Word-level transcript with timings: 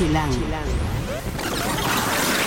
Chilango. 0.00 0.34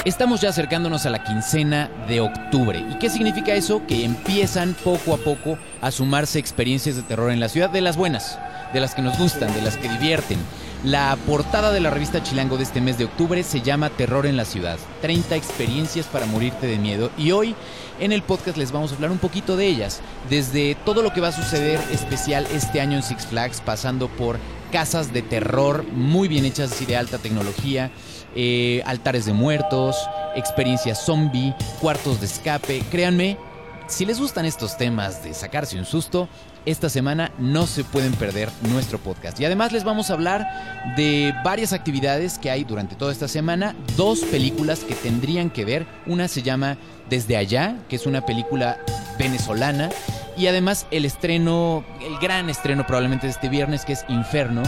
Estamos 0.05 0.41
ya 0.41 0.49
acercándonos 0.49 1.05
a 1.05 1.11
la 1.11 1.23
quincena 1.23 1.87
de 2.07 2.19
octubre. 2.19 2.83
¿Y 2.89 2.97
qué 2.97 3.11
significa 3.11 3.53
eso? 3.53 3.85
Que 3.85 4.03
empiezan 4.03 4.75
poco 4.83 5.13
a 5.13 5.17
poco 5.17 5.59
a 5.79 5.91
sumarse 5.91 6.39
experiencias 6.39 6.95
de 6.95 7.03
terror 7.03 7.29
en 7.29 7.39
la 7.39 7.49
ciudad, 7.49 7.69
de 7.69 7.81
las 7.81 7.95
buenas, 7.95 8.39
de 8.73 8.79
las 8.79 8.95
que 8.95 9.03
nos 9.03 9.19
gustan, 9.19 9.53
de 9.53 9.61
las 9.61 9.77
que 9.77 9.87
divierten. 9.87 10.39
La 10.83 11.15
portada 11.27 11.71
de 11.71 11.79
la 11.79 11.91
revista 11.91 12.23
Chilango 12.23 12.57
de 12.57 12.63
este 12.63 12.81
mes 12.81 12.97
de 12.97 13.05
octubre 13.05 13.43
se 13.43 13.61
llama 13.61 13.91
Terror 13.91 14.25
en 14.25 14.35
la 14.35 14.45
ciudad, 14.45 14.79
30 15.03 15.35
experiencias 15.35 16.07
para 16.07 16.25
morirte 16.25 16.65
de 16.65 16.79
miedo. 16.79 17.11
Y 17.19 17.33
hoy 17.33 17.55
en 17.99 18.13
el 18.13 18.23
podcast 18.23 18.57
les 18.57 18.71
vamos 18.71 18.91
a 18.91 18.95
hablar 18.95 19.11
un 19.11 19.19
poquito 19.19 19.57
de 19.57 19.67
ellas, 19.67 20.01
desde 20.27 20.73
todo 20.85 21.03
lo 21.03 21.13
que 21.13 21.21
va 21.21 21.27
a 21.27 21.31
suceder 21.31 21.79
especial 21.91 22.47
este 22.51 22.81
año 22.81 22.97
en 22.97 23.03
Six 23.03 23.27
Flags, 23.27 23.61
pasando 23.61 24.07
por 24.07 24.39
casas 24.73 25.13
de 25.13 25.21
terror 25.21 25.85
muy 25.93 26.27
bien 26.27 26.45
hechas 26.45 26.81
y 26.81 26.87
de 26.87 26.97
alta 26.97 27.19
tecnología, 27.19 27.91
eh, 28.35 28.81
altares 28.87 29.23
de 29.25 29.31
muertos, 29.31 29.95
experiencias 30.35 31.05
zombie, 31.05 31.53
cuartos 31.79 32.19
de 32.19 32.25
escape. 32.25 32.83
Créanme, 32.89 33.37
si 33.85 34.03
les 34.03 34.19
gustan 34.19 34.45
estos 34.45 34.75
temas 34.75 35.23
de 35.23 35.35
sacarse 35.35 35.77
un 35.77 35.85
susto, 35.85 36.27
esta 36.65 36.89
semana 36.89 37.31
no 37.37 37.67
se 37.67 37.83
pueden 37.83 38.13
perder 38.13 38.49
nuestro 38.61 38.97
podcast. 38.97 39.39
Y 39.39 39.45
además 39.45 39.71
les 39.73 39.83
vamos 39.83 40.09
a 40.09 40.13
hablar 40.13 40.95
de 40.97 41.35
varias 41.43 41.71
actividades 41.71 42.39
que 42.39 42.49
hay 42.49 42.63
durante 42.63 42.95
toda 42.95 43.11
esta 43.11 43.27
semana, 43.27 43.75
dos 43.95 44.21
películas 44.21 44.79
que 44.79 44.95
tendrían 44.95 45.51
que 45.51 45.65
ver. 45.65 45.85
Una 46.07 46.27
se 46.27 46.41
llama 46.41 46.77
Desde 47.11 47.37
allá, 47.37 47.77
que 47.89 47.97
es 47.97 48.07
una 48.07 48.25
película 48.25 48.79
venezolana, 49.19 49.91
y 50.37 50.47
además 50.47 50.87
el 50.91 51.05
estreno, 51.05 51.83
el 52.01 52.17
gran 52.19 52.49
estreno 52.49 52.85
probablemente 52.85 53.27
de 53.27 53.31
este 53.31 53.49
viernes, 53.49 53.85
que 53.85 53.93
es 53.93 54.05
Inferno. 54.07 54.63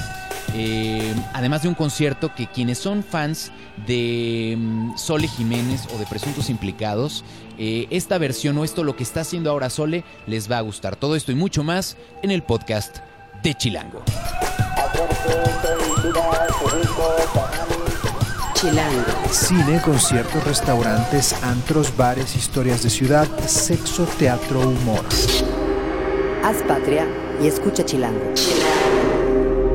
Eh, 0.54 1.14
además 1.34 1.64
de 1.64 1.68
un 1.68 1.76
concierto 1.76 2.34
que 2.34 2.48
quienes 2.48 2.78
son 2.78 3.04
fans 3.04 3.52
de 3.88 4.56
mm, 4.58 4.98
Sole 4.98 5.28
Jiménez 5.28 5.88
o 5.94 5.98
de 5.98 6.06
Presuntos 6.06 6.50
Implicados, 6.50 7.26
eh, 7.58 7.88
esta 7.90 8.18
versión 8.18 8.58
o 8.58 8.64
esto 8.64 8.84
lo 8.84 8.96
que 8.96 9.04
está 9.04 9.22
haciendo 9.22 9.50
ahora 9.50 9.70
Sole 9.70 10.04
les 10.28 10.50
va 10.50 10.58
a 10.58 10.62
gustar. 10.62 10.96
Todo 10.96 11.16
esto 11.16 11.32
y 11.32 11.36
mucho 11.36 11.64
más 11.64 11.98
en 12.22 12.32
el 12.32 12.44
podcast 12.44 12.98
de 13.44 13.54
Chilango. 13.54 14.04
Chilango. 18.54 19.04
Cine, 19.32 19.82
conciertos, 19.82 20.44
restaurantes, 20.46 21.34
antros, 21.44 21.96
bares, 21.96 22.36
historias 22.36 22.84
de 22.84 22.90
ciudad, 22.90 23.28
sexo, 23.46 24.06
teatro, 24.18 24.62
humor. 24.62 25.06
Haz 26.46 26.62
patria 26.68 27.08
y 27.42 27.48
escucha 27.48 27.84
Chilango. 27.84 28.22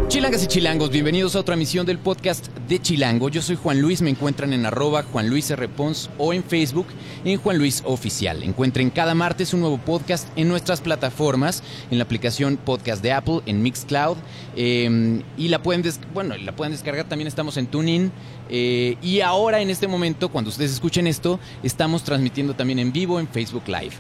Chilangas 0.07 0.45
y 0.45 0.47
chilangos, 0.47 0.91
bienvenidos 0.91 1.35
a 1.35 1.41
otra 1.41 1.57
emisión 1.57 1.85
del 1.85 1.99
podcast 1.99 2.47
de 2.69 2.81
Chilango. 2.81 3.29
Yo 3.29 3.43
soy 3.43 3.57
Juan 3.57 3.81
Luis, 3.81 4.03
me 4.03 4.11
encuentran 4.11 4.53
en 4.53 4.65
arroba 4.65 5.03
Juan 5.03 5.29
Luis 5.29 5.51
R. 5.51 5.69
Pons 5.69 6.11
o 6.17 6.33
en 6.33 6.45
Facebook 6.45 6.87
en 7.25 7.39
Juan 7.39 7.59
Luis 7.59 7.83
Oficial. 7.85 8.45
Encuentren 8.45 8.91
cada 8.91 9.17
martes 9.17 9.53
un 9.53 9.61
nuevo 9.61 9.79
podcast 9.79 10.29
en 10.37 10.49
nuestras 10.49 10.81
plataformas, 10.81 11.65
en 11.91 11.99
la 11.99 12.05
aplicación 12.05 12.57
podcast 12.57 13.03
de 13.03 13.11
Apple, 13.13 13.41
en 13.47 13.63
Mixcloud, 13.63 14.17
eh, 14.55 15.23
y 15.37 15.49
la 15.49 15.65
pueden, 15.65 15.83
bueno, 16.15 16.37
la 16.37 16.55
pueden 16.55 16.71
descargar, 16.73 17.09
también 17.09 17.27
estamos 17.27 17.57
en 17.57 17.67
TuneIn. 17.67 18.13
Eh, 18.51 18.97
y 19.01 19.21
ahora 19.21 19.61
en 19.61 19.71
este 19.71 19.87
momento, 19.87 20.29
cuando 20.29 20.51
ustedes 20.51 20.73
escuchen 20.73 21.07
esto, 21.07 21.39
estamos 21.63 22.03
transmitiendo 22.03 22.55
también 22.55 22.81
en 22.81 22.93
vivo 22.93 23.21
en 23.21 23.29
Facebook 23.29 23.63
Live. 23.67 23.93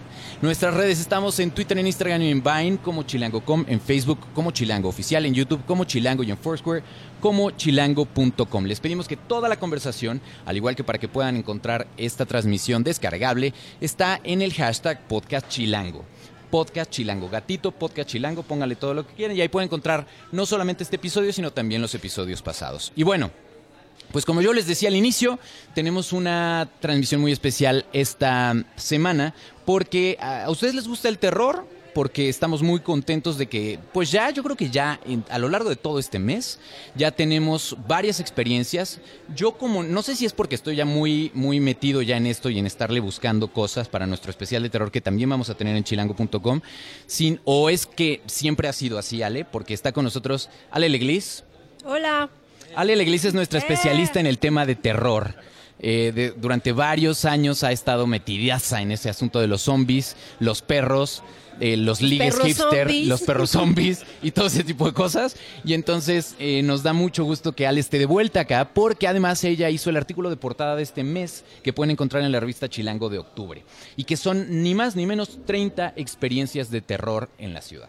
Nuestras 0.42 0.74
redes 0.74 0.98
estamos 1.00 1.38
en 1.38 1.52
Twitter, 1.52 1.78
en 1.78 1.86
Instagram 1.86 2.22
y 2.22 2.30
en 2.30 2.42
Vine 2.42 2.78
como 2.82 3.04
Chilango.com, 3.04 3.64
en 3.68 3.80
Facebook 3.80 4.18
como 4.34 4.50
Chilango 4.50 4.88
Oficial, 4.88 5.24
en 5.24 5.34
YouTube 5.34 5.64
como 5.66 5.84
Chilango 5.84 6.22
y 6.22 6.30
en 6.30 6.38
Foursquare 6.38 6.82
como 7.20 7.50
chilango.com. 7.52 8.64
Les 8.64 8.80
pedimos 8.80 9.06
que 9.06 9.16
toda 9.16 9.48
la 9.48 9.58
conversación, 9.58 10.20
al 10.46 10.56
igual 10.56 10.74
que 10.74 10.84
para 10.84 10.98
que 10.98 11.08
puedan 11.08 11.36
encontrar 11.36 11.86
esta 11.96 12.26
transmisión 12.26 12.82
descargable, 12.82 13.54
está 13.80 14.20
en 14.24 14.42
el 14.42 14.52
hashtag 14.52 15.06
podcast 15.06 15.48
chilango. 15.48 16.05
Podcast 16.50 16.90
Chilango, 16.90 17.28
gatito, 17.28 17.70
podcast 17.70 18.08
Chilango, 18.08 18.42
póngale 18.42 18.74
todo 18.74 18.92
lo 18.92 19.06
que 19.06 19.14
quieran 19.14 19.36
y 19.36 19.40
ahí 19.40 19.48
pueden 19.48 19.68
encontrar 19.68 20.08
no 20.33 20.46
solamente 20.46 20.83
este 20.83 20.96
episodio, 20.96 21.33
sino 21.33 21.52
también 21.52 21.80
los 21.80 21.94
episodios 21.94 22.42
pasados. 22.42 22.92
Y 22.96 23.05
bueno, 23.05 23.30
pues 24.12 24.24
como 24.24 24.42
yo 24.42 24.52
les 24.52 24.66
decía 24.66 24.88
al 24.88 24.96
inicio, 24.96 25.38
tenemos 25.74 26.12
una 26.12 26.68
transmisión 26.80 27.20
muy 27.20 27.32
especial 27.32 27.86
esta 27.92 28.54
semana 28.76 29.34
porque 29.64 30.18
a 30.20 30.50
ustedes 30.50 30.74
les 30.74 30.88
gusta 30.88 31.08
el 31.08 31.18
terror, 31.18 31.66
porque 31.94 32.28
estamos 32.28 32.62
muy 32.62 32.80
contentos 32.80 33.38
de 33.38 33.46
que, 33.46 33.78
pues 33.92 34.10
ya, 34.10 34.30
yo 34.30 34.42
creo 34.42 34.56
que 34.56 34.70
ya 34.70 35.00
a 35.28 35.38
lo 35.38 35.48
largo 35.48 35.68
de 35.68 35.76
todo 35.76 35.98
este 35.98 36.18
mes, 36.18 36.58
ya 36.94 37.10
tenemos 37.10 37.76
varias 37.86 38.20
experiencias. 38.20 39.00
Yo 39.34 39.52
como, 39.52 39.82
no 39.82 40.02
sé 40.02 40.16
si 40.16 40.24
es 40.24 40.32
porque 40.32 40.54
estoy 40.54 40.77
ya 40.77 40.84
muy, 40.84 41.30
muy 41.34 41.60
metido 41.60 42.02
ya 42.02 42.16
en 42.16 42.27
esto 42.27 42.50
y 42.50 42.58
en 42.58 42.66
estarle 42.66 43.00
buscando 43.00 43.52
cosas 43.52 43.88
para 43.88 44.06
nuestro 44.06 44.30
especial 44.30 44.62
de 44.62 44.70
terror 44.70 44.90
que 44.90 45.00
también 45.00 45.30
vamos 45.30 45.50
a 45.50 45.54
tener 45.54 45.77
en 45.77 45.84
chilango.com, 45.84 46.60
sin, 47.06 47.40
o 47.44 47.70
es 47.70 47.86
que 47.86 48.22
siempre 48.27 48.68
ha 48.68 48.72
sido 48.72 48.98
así, 48.98 49.22
Ale, 49.22 49.44
porque 49.44 49.74
está 49.74 49.92
con 49.92 50.04
nosotros 50.04 50.48
Ale 50.70 50.88
Leglis. 50.88 51.44
Hola. 51.84 52.30
Ale 52.77 52.97
la 52.97 53.03
Iglesia 53.03 53.29
es 53.29 53.35
nuestra 53.35 53.58
Eh. 53.58 53.63
especialista 53.63 54.20
en 54.20 54.27
el 54.27 54.39
tema 54.39 54.67
de 54.67 54.75
terror. 54.77 55.35
Eh, 55.83 56.13
de- 56.14 56.31
durante 56.33 56.73
varios 56.73 57.25
años 57.25 57.64
ha 57.64 57.73
estado 57.73 58.07
metidaza 58.07 58.83
en 58.83 58.92
ese 58.92 59.08
asunto 59.08 59.41
de 59.41 59.47
los 59.47 59.63
zombies, 59.63 60.14
los 60.39 60.61
perros, 60.61 61.23
eh, 61.58 61.77
los 61.79 62.03
ligues 62.03 62.35
perros 62.35 62.47
hipster, 62.48 62.86
zombies. 62.89 63.07
los 63.08 63.20
perros 63.23 63.51
zombies 63.51 64.03
y 64.23 64.31
todo 64.31 64.47
ese 64.48 64.63
tipo 64.63 64.85
de 64.86 64.92
cosas. 64.92 65.36
Y 65.64 65.73
entonces 65.73 66.35
eh, 66.39 66.61
nos 66.63 66.83
da 66.83 66.92
mucho 66.92 67.25
gusto 67.25 67.53
que 67.53 67.67
Ale 67.67 67.81
esté 67.81 67.98
de 67.98 68.05
vuelta 68.05 68.41
acá, 68.41 68.73
porque 68.75 69.08
además 69.08 69.42
ella 69.45 69.70
hizo 69.70 69.89
el 69.89 69.97
artículo 69.97 70.29
de 70.29 70.37
portada 70.37 70.77
de 70.77 70.83
este 70.83 71.02
mes 71.02 71.45
que 71.63 71.73
pueden 71.73 71.91
encontrar 71.92 72.23
en 72.23 72.33
la 72.33 72.41
revista 72.41 72.69
Chilango 72.69 73.08
de 73.08 73.19
octubre. 73.19 73.63
Y 73.97 74.05
que 74.05 74.19
son 74.19 74.63
ni 74.63 74.75
más 74.75 74.97
ni 74.97 75.07
menos 75.07 75.39
30 75.47 75.95
experiencias 75.97 76.70
de 76.70 76.83
terror 76.83 77.31
en 77.39 77.55
la 77.55 77.63
ciudad. 77.63 77.89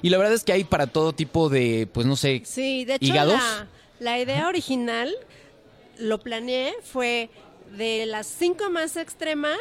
Y 0.00 0.08
la 0.08 0.16
verdad 0.16 0.32
es 0.34 0.42
que 0.44 0.52
hay 0.52 0.64
para 0.64 0.86
todo 0.86 1.12
tipo 1.12 1.50
de, 1.50 1.86
pues 1.92 2.06
no 2.06 2.16
sé, 2.16 2.42
Sí, 2.46 2.86
de 2.86 2.94
hecho 2.94 3.04
¿Hígados? 3.04 3.34
la, 3.34 3.66
la 4.00 4.18
idea 4.18 4.48
original 4.48 5.14
lo 5.98 6.18
planeé 6.18 6.74
fue 6.82 7.30
de 7.76 8.06
las 8.06 8.26
cinco 8.26 8.70
más 8.70 8.96
extremas 8.96 9.58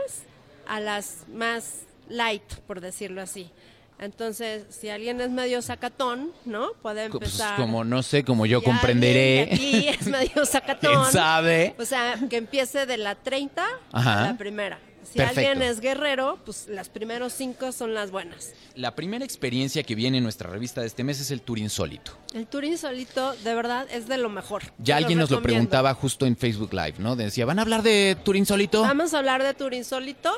a 0.68 0.80
las 0.80 1.24
más 1.32 1.82
light, 2.10 2.44
por 2.68 2.82
decirlo 2.82 3.22
así. 3.22 3.50
Entonces, 3.98 4.66
si 4.70 4.90
alguien 4.90 5.22
es 5.22 5.30
medio 5.30 5.62
sacatón, 5.62 6.32
¿no? 6.44 6.74
Puede 6.82 7.10
Pues, 7.10 7.24
empezar. 7.32 7.56
como 7.56 7.86
no 7.86 8.04
sé, 8.04 8.26
como 8.26 8.46
yo 8.46 8.60
Si 8.60 8.66
comprenderé. 8.66 9.44
aquí 9.54 9.88
es 9.88 10.06
medio 10.08 10.46
sacatón. 10.46 10.92
¿Quién 11.02 11.12
sabe? 11.14 11.76
O 11.80 11.86
sea, 11.86 12.20
que 12.30 12.36
empiece 12.36 12.86
de 12.86 12.98
la 12.98 13.16
30 13.16 13.66
Ajá. 13.94 14.24
a 14.26 14.32
la 14.32 14.38
primera. 14.38 14.80
Si 15.06 15.18
Perfecto. 15.20 15.52
alguien 15.52 15.70
es 15.70 15.80
guerrero, 15.80 16.40
pues 16.44 16.68
las 16.68 16.90
primeros 16.90 17.34
cinco 17.34 17.72
son 17.72 17.94
las 17.94 18.12
buenas. 18.12 18.54
La 18.76 18.96
primera 18.96 19.24
experiencia 19.24 19.84
que 19.84 19.96
viene 19.96 20.18
en 20.18 20.24
nuestra 20.24 20.50
revista 20.50 20.82
de 20.82 20.88
este 20.88 21.04
mes 21.04 21.20
es 21.22 21.32
el 21.32 21.42
tour 21.42 21.60
insólito. 21.60 22.12
El 22.34 22.48
tour 22.48 22.66
insólito, 22.66 23.34
de 23.44 23.54
verdad, 23.54 23.88
es 23.92 24.08
de 24.08 24.18
lo 24.18 24.30
mejor. 24.30 24.64
Ya 24.80 24.98
alguien 24.98 25.20
nos 25.20 25.30
lo 25.30 25.42
preguntaba 25.42 25.94
justo 25.94 26.26
en 26.26 26.36
Facebook 26.36 26.74
Live, 26.74 26.96
¿no? 26.98 27.16
Decía, 27.16 27.46
¿van 27.46 27.60
a 27.60 27.62
hablar 27.62 27.84
de 27.84 28.18
tour 28.24 28.36
insólito? 28.36 28.82
Vamos 28.82 29.14
a 29.14 29.20
hablar 29.20 29.44
de 29.44 29.54
tour 29.54 29.74
insólito 29.74 30.32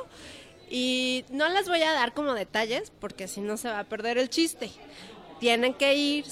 y 0.70 1.24
no 1.30 1.48
les 1.50 1.68
voy 1.68 1.82
a 1.82 1.94
dar 1.94 2.14
como 2.14 2.34
detalles 2.34 2.92
porque 3.00 3.28
si 3.28 3.42
no 3.42 3.58
se 3.58 3.70
va 3.70 3.80
a 3.80 3.84
perder 3.86 4.18
el 4.18 4.30
chiste. 4.30 4.70
Tienen 5.40 5.74
que 5.74 5.96
ir, 5.96 6.26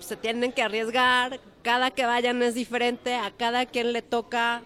se 0.00 0.16
tienen 0.16 0.52
que 0.52 0.62
arriesgar, 0.62 1.40
cada 1.62 1.90
que 1.90 2.06
vayan 2.06 2.42
es 2.42 2.54
diferente, 2.54 3.14
a 3.14 3.30
cada 3.30 3.66
quien 3.66 3.92
le 3.92 4.02
toca 4.02 4.62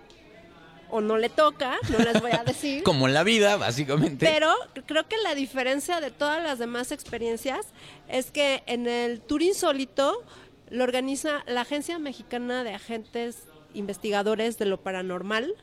o 0.91 1.01
no 1.01 1.17
le 1.17 1.29
toca, 1.29 1.77
no 1.91 1.99
les 1.99 2.21
voy 2.21 2.33
a 2.33 2.45
decir. 2.47 2.83
Como 2.83 3.07
en 3.07 3.15
la 3.15 3.25
vida, 3.25 3.57
básicamente. 3.57 4.27
Pero 4.27 4.53
creo 4.87 5.07
que 5.09 5.17
la 5.19 5.35
diferencia 5.35 6.01
de 6.01 6.11
todas 6.11 6.43
las 6.43 6.59
demás 6.59 6.93
experiencias 6.93 7.67
es 8.09 8.31
que 8.31 8.63
en 8.67 8.87
el 8.87 9.21
Tour 9.21 9.43
Insólito 9.43 10.23
lo 10.71 10.85
organiza 10.85 11.45
la 11.47 11.63
Agencia 11.63 11.99
Mexicana 11.99 12.65
de 12.65 12.75
Agentes 12.75 13.45
Investigadores 13.75 14.59
de 14.59 14.65
lo 14.67 14.81
Paranormal. 14.81 15.55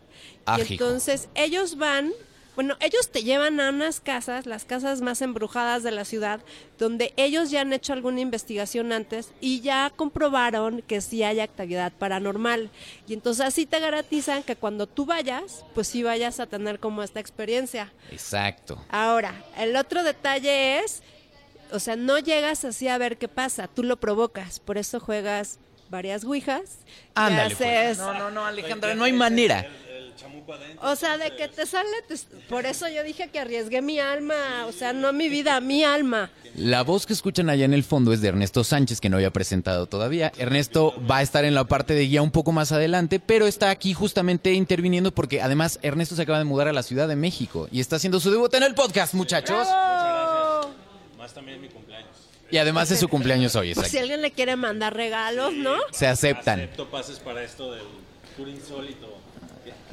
Ah, 0.45 0.57
y 0.59 0.61
hijo. 0.61 0.73
entonces 0.73 1.29
ellos 1.35 1.77
van, 1.77 2.13
bueno, 2.55 2.75
ellos 2.81 3.09
te 3.09 3.23
llevan 3.23 3.59
a 3.59 3.69
unas 3.69 3.99
casas, 3.99 4.45
las 4.45 4.63
casas 4.65 5.01
más 5.01 5.21
embrujadas 5.21 5.81
de 5.83 5.91
la 5.91 6.05
ciudad, 6.05 6.39
donde 6.77 7.13
ellos 7.17 7.49
ya 7.49 7.61
han 7.61 7.73
hecho 7.73 7.93
alguna 7.93 8.19
investigación 8.19 8.91
antes 8.91 9.31
y 9.41 9.61
ya 9.61 9.91
comprobaron 9.95 10.81
que 10.83 11.01
sí 11.01 11.23
hay 11.23 11.39
actividad 11.39 11.91
paranormal. 11.93 12.69
Y 13.07 13.13
entonces 13.13 13.45
así 13.45 13.65
te 13.65 13.79
garantizan 13.79 14.43
que 14.43 14.55
cuando 14.55 14.85
tú 14.87 15.05
vayas, 15.05 15.65
pues 15.73 15.87
sí 15.87 16.03
vayas 16.03 16.39
a 16.39 16.45
tener 16.45 16.79
como 16.79 17.01
esta 17.01 17.19
experiencia. 17.19 17.91
Exacto. 18.11 18.83
Ahora, 18.89 19.33
el 19.57 19.75
otro 19.75 20.03
detalle 20.03 20.79
es, 20.79 21.01
o 21.71 21.79
sea, 21.79 21.95
no 21.95 22.19
llegas 22.19 22.65
así 22.65 22.87
a 22.87 22.97
ver 22.99 23.17
qué 23.17 23.27
pasa, 23.27 23.67
tú 23.67 23.81
lo 23.83 23.97
provocas, 23.99 24.59
por 24.59 24.77
eso 24.77 24.99
juegas 24.99 25.57
varias 25.89 26.23
ouijas. 26.23 26.79
y 26.85 26.93
Ándale, 27.15 27.55
pues. 27.55 27.69
haces- 27.69 27.97
No, 27.97 28.13
no, 28.13 28.31
no, 28.31 28.45
Alejandra, 28.45 28.93
no 28.95 29.03
hay 29.03 29.13
manera. 29.13 29.65
Chamuco 30.15 30.53
adentro. 30.53 30.89
O 30.91 30.95
sea, 30.95 31.17
de 31.17 31.35
que 31.35 31.47
te 31.47 31.65
sale, 31.65 31.89
te- 32.07 32.15
por 32.49 32.65
eso 32.65 32.87
yo 32.89 33.03
dije 33.03 33.29
que 33.29 33.39
arriesgué 33.39 33.81
mi 33.81 33.99
alma, 33.99 34.65
o 34.67 34.71
sea, 34.71 34.93
no 34.93 35.11
mi 35.13 35.29
vida, 35.29 35.59
mi 35.61 35.83
alma. 35.83 36.29
La 36.55 36.83
voz 36.83 37.05
que 37.05 37.13
escuchan 37.13 37.49
allá 37.49 37.65
en 37.65 37.73
el 37.73 37.83
fondo 37.83 38.13
es 38.13 38.21
de 38.21 38.27
Ernesto 38.29 38.63
Sánchez, 38.63 39.01
que 39.01 39.09
no 39.09 39.17
había 39.17 39.31
presentado 39.31 39.87
todavía. 39.87 40.31
Ernesto 40.37 40.93
va 41.09 41.17
a 41.17 41.21
estar 41.21 41.45
en 41.45 41.55
la 41.55 41.63
parte 41.65 41.93
de 41.95 42.05
guía 42.07 42.21
un 42.21 42.31
poco 42.31 42.51
más 42.51 42.71
adelante, 42.71 43.19
pero 43.19 43.47
está 43.47 43.69
aquí 43.71 43.93
justamente 43.93 44.53
interviniendo 44.53 45.11
porque 45.11 45.41
además 45.41 45.79
Ernesto 45.81 46.15
se 46.15 46.21
acaba 46.21 46.37
de 46.37 46.43
mudar 46.45 46.67
a 46.67 46.73
la 46.73 46.83
Ciudad 46.83 47.07
de 47.07 47.15
México 47.15 47.67
y 47.71 47.79
está 47.79 47.95
haciendo 47.95 48.19
su 48.19 48.29
debut 48.31 48.53
en 48.53 48.63
el 48.63 48.75
podcast, 48.75 49.13
muchachos. 49.15 49.67
¡Bravo! 49.67 50.69
Más 51.17 51.33
también 51.33 51.59
mi 51.61 51.69
cumpleaños. 51.69 52.09
Y 52.51 52.57
además 52.57 52.91
es 52.91 52.99
su 52.99 53.07
cumpleaños 53.07 53.55
hoy, 53.55 53.73
Pues 53.73 53.87
si 53.89 53.97
alguien 53.97 54.21
le 54.21 54.29
quiere 54.31 54.55
mandar 54.55 54.93
regalos, 54.95 55.53
¿no? 55.53 55.75
Se 55.91 56.05
aceptan. 56.05 56.59
Acepto 56.59 56.87
pases 56.91 57.17
para 57.17 57.41
esto 57.43 57.71
del 57.71 57.81
tour 58.37 58.47
insólito. 58.47 59.07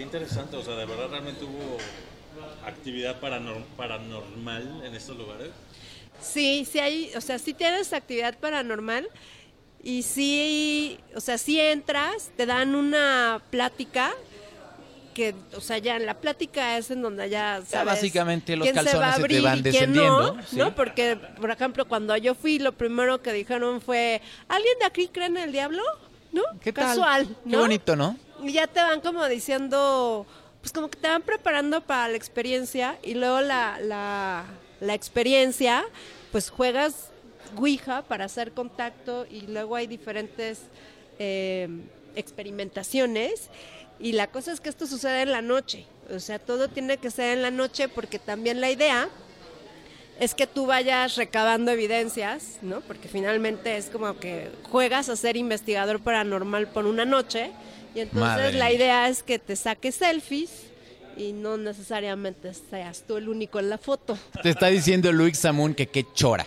Qué, 0.01 0.05
interesante, 0.05 0.57
o 0.57 0.63
sea, 0.63 0.77
de 0.77 0.87
verdad 0.87 1.11
realmente 1.11 1.45
hubo 1.45 1.77
actividad 2.67 3.21
paranor- 3.21 3.67
paranormal 3.77 4.83
en 4.83 4.95
estos 4.95 5.15
lugares. 5.15 5.51
Sí, 6.23 6.65
sí 6.65 6.79
hay, 6.79 7.11
o 7.15 7.21
sea, 7.21 7.39
sí 7.39 7.53
tienes 7.53 7.93
actividad 7.93 8.39
paranormal 8.39 9.07
y 9.83 10.03
sí, 10.03 10.99
o 11.15 11.21
sea, 11.21 11.37
sí 11.37 11.61
entras, 11.61 12.31
te 12.35 12.47
dan 12.47 12.77
una 12.77 13.43
plática 13.51 14.15
que, 15.13 15.35
o 15.55 15.61
sea, 15.61 15.77
ya 15.77 15.97
en 15.97 16.07
la 16.07 16.15
plática 16.15 16.79
es 16.79 16.91
en 16.91 17.03
donde 17.03 17.29
ya 17.29 17.61
sabes 17.69 17.85
básicamente 17.85 18.57
los 18.57 18.65
quién 18.65 18.77
se 18.77 18.83
calzones 18.83 19.03
va 19.03 19.09
a 19.11 19.13
se 19.13 19.19
te 19.19 19.25
abrir 19.25 19.43
van 19.43 19.63
descendiendo, 19.63 20.35
no, 20.35 20.47
¿sí? 20.47 20.57
¿no? 20.57 20.75
Porque, 20.75 21.19
por 21.39 21.51
ejemplo, 21.51 21.87
cuando 21.87 22.17
yo 22.17 22.35
fui, 22.35 22.59
lo 22.59 22.73
primero 22.73 23.21
que 23.21 23.35
dijeron 23.35 23.83
fue, 23.83 24.23
¿alguien 24.49 24.79
de 24.79 24.87
aquí 24.87 25.09
cree 25.09 25.27
en 25.27 25.37
el 25.37 25.53
diablo? 25.53 25.83
¿No? 26.33 26.43
¿Qué 26.63 26.73
tal? 26.73 26.89
Casual, 26.89 27.27
Qué 27.27 27.51
¿no? 27.51 27.59
bonito, 27.61 27.97
¿no? 27.97 28.17
Y 28.43 28.53
ya 28.53 28.67
te 28.67 28.81
van 28.81 29.01
como 29.01 29.27
diciendo, 29.27 30.27
pues 30.61 30.73
como 30.73 30.89
que 30.89 30.99
te 30.99 31.09
van 31.09 31.23
preparando 31.23 31.81
para 31.81 32.09
la 32.09 32.17
experiencia 32.17 32.99
y 33.03 33.15
luego 33.15 33.41
la, 33.41 33.79
la, 33.81 34.45
la 34.81 34.95
experiencia, 34.95 35.85
pues 36.33 36.51
juegas 36.51 37.09
Ouija 37.57 38.03
para 38.03 38.27
hacer 38.27 38.53
contacto 38.53 39.27
y 39.29 39.43
luego 39.43 39.75
hay 39.77 39.87
diferentes 39.89 40.61
eh, 41.19 41.69
experimentaciones 42.15 43.51
y 43.99 44.13
la 44.13 44.29
cosa 44.29 44.53
es 44.53 44.61
que 44.61 44.69
esto 44.69 44.87
sucede 44.87 45.23
en 45.23 45.33
la 45.33 45.43
noche, 45.43 45.85
o 46.15 46.21
sea, 46.21 46.39
todo 46.39 46.69
tiene 46.69 46.97
que 46.97 47.11
ser 47.11 47.37
en 47.37 47.43
la 47.43 47.51
noche 47.51 47.89
porque 47.89 48.19
también 48.19 48.61
la 48.61 48.71
idea 48.71 49.09
es 50.21 50.35
que 50.35 50.47
tú 50.47 50.67
vayas 50.67 51.17
recabando 51.17 51.71
evidencias, 51.73 52.59
¿no? 52.61 52.83
Porque 52.83 53.09
finalmente 53.09 53.77
es 53.77 53.87
como 53.87 54.19
que 54.19 54.51
juegas 54.65 55.09
a 55.09 55.17
ser 55.17 55.37
investigador 55.37 56.01
paranormal 56.01 56.69
por 56.69 56.87
una 56.87 57.07
noche 57.07 57.51
y 57.95 58.01
entonces 58.01 58.21
Madre 58.21 58.53
la 58.53 58.71
idea 58.71 59.09
es 59.09 59.23
que 59.23 59.39
te 59.39 59.57
saques 59.57 59.97
selfies 59.97 60.51
y 61.17 61.33
no 61.33 61.57
necesariamente 61.57 62.53
seas 62.55 63.03
tú 63.07 63.17
el 63.17 63.29
único 63.29 63.59
en 63.59 63.71
la 63.71 63.79
foto. 63.79 64.17
Te 64.43 64.51
está 64.51 64.67
diciendo 64.69 65.11
Luis 65.11 65.39
Samun 65.39 65.75
que 65.75 65.87
qué 65.87 66.07
chora. 66.15 66.47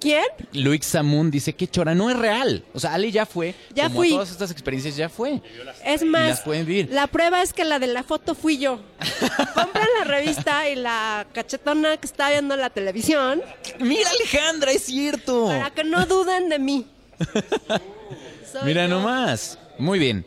¿Quién? 0.00 0.24
Luis 0.52 0.84
Samun 0.84 1.30
dice 1.30 1.52
que 1.54 1.66
chora, 1.68 1.94
no 1.94 2.10
es 2.10 2.16
real. 2.16 2.64
O 2.74 2.80
sea, 2.80 2.94
Ale 2.94 3.10
ya 3.10 3.26
fue. 3.26 3.54
Ya 3.74 3.84
como 3.84 3.96
fui. 3.96 4.10
todas 4.10 4.30
estas 4.30 4.50
experiencias 4.50 4.96
ya 4.96 5.08
fue. 5.08 5.40
Es 5.84 6.04
más, 6.04 6.28
las 6.28 6.40
pueden 6.40 6.66
vivir. 6.66 6.88
la 6.90 7.06
prueba 7.06 7.42
es 7.42 7.52
que 7.52 7.64
la 7.64 7.78
de 7.78 7.86
la 7.86 8.02
foto 8.02 8.34
fui 8.34 8.58
yo. 8.58 8.80
Compran 9.54 9.88
la 9.98 10.04
revista 10.04 10.68
y 10.68 10.74
la 10.76 11.26
cachetona 11.32 11.96
que 11.96 12.06
está 12.06 12.30
viendo 12.30 12.56
la 12.56 12.70
televisión 12.70 13.42
Mira 13.80 14.08
Alejandra, 14.10 14.72
es 14.72 14.82
cierto. 14.84 15.46
para 15.46 15.70
que 15.70 15.84
no 15.84 16.04
duden 16.06 16.48
de 16.48 16.58
mí. 16.58 16.86
Mira 18.64 18.84
yo. 18.86 18.88
nomás. 18.88 19.58
Muy 19.78 19.98
bien. 19.98 20.24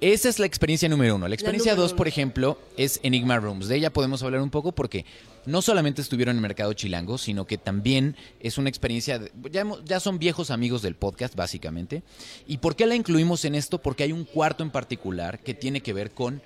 Esa 0.00 0.28
es 0.28 0.38
la 0.38 0.46
experiencia 0.46 0.88
número 0.88 1.16
uno. 1.16 1.28
La 1.28 1.34
experiencia 1.34 1.74
dos, 1.74 1.92
uno. 1.92 1.96
por 1.96 2.08
ejemplo, 2.08 2.58
es 2.76 3.00
Enigma 3.02 3.38
Rooms. 3.38 3.68
De 3.68 3.76
ella 3.76 3.92
podemos 3.92 4.22
hablar 4.22 4.40
un 4.42 4.50
poco 4.50 4.72
porque 4.72 5.06
no 5.46 5.62
solamente 5.62 6.02
estuvieron 6.02 6.32
en 6.32 6.38
el 6.38 6.42
mercado 6.42 6.72
chilango, 6.74 7.16
sino 7.16 7.46
que 7.46 7.56
también 7.58 8.16
es 8.40 8.58
una 8.58 8.68
experiencia. 8.68 9.18
de- 9.18 9.30
ya, 9.50 9.62
hemos- 9.62 9.84
ya 9.84 10.00
son 10.00 10.18
viejos 10.18 10.50
amigos 10.50 10.82
del 10.82 10.94
podcast, 10.94 11.34
básicamente. 11.34 12.02
¿Y 12.46 12.58
por 12.58 12.76
qué 12.76 12.86
la 12.86 12.94
incluimos 12.96 13.44
en 13.44 13.54
esto? 13.54 13.78
Porque 13.78 14.02
hay 14.02 14.12
un 14.12 14.24
cuarto 14.24 14.62
en 14.62 14.70
particular 14.70 15.38
que 15.38 15.54
tiene 15.54 15.80
que 15.80 15.92
ver 15.92 16.10
con 16.10 16.42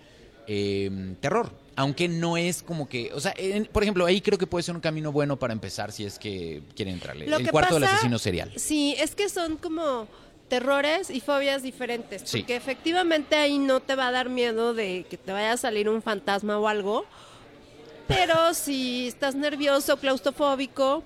eh, 0.50 1.14
terror. 1.20 1.52
Aunque 1.76 2.08
no 2.08 2.38
es 2.38 2.62
como 2.62 2.88
que. 2.88 3.12
O 3.12 3.20
sea, 3.20 3.34
en- 3.36 3.66
por 3.66 3.82
ejemplo, 3.82 4.06
ahí 4.06 4.20
creo 4.22 4.38
que 4.38 4.46
puede 4.46 4.62
ser 4.62 4.74
un 4.74 4.80
camino 4.80 5.12
bueno 5.12 5.38
para 5.38 5.52
empezar 5.52 5.92
si 5.92 6.04
es 6.04 6.18
que 6.18 6.62
quieren 6.74 6.94
entrarle. 6.94 7.26
Lo 7.26 7.36
el 7.36 7.50
cuarto 7.50 7.74
del 7.74 7.84
asesino 7.84 8.18
serial. 8.18 8.50
Sí, 8.56 8.94
es 8.98 9.14
que 9.14 9.28
son 9.28 9.58
como 9.58 10.08
terrores 10.48 11.10
y 11.10 11.20
fobias 11.20 11.62
diferentes. 11.62 12.22
Sí. 12.24 12.38
Porque 12.38 12.56
efectivamente 12.56 13.36
ahí 13.36 13.58
no 13.58 13.80
te 13.80 13.94
va 13.94 14.08
a 14.08 14.12
dar 14.12 14.28
miedo 14.28 14.74
de 14.74 15.06
que 15.08 15.16
te 15.16 15.32
vaya 15.32 15.52
a 15.52 15.56
salir 15.56 15.88
un 15.88 16.02
fantasma 16.02 16.58
o 16.58 16.68
algo. 16.68 17.04
Pero 18.06 18.54
si 18.54 19.08
estás 19.08 19.34
nervioso, 19.34 19.98
claustrofóbico, 19.98 21.04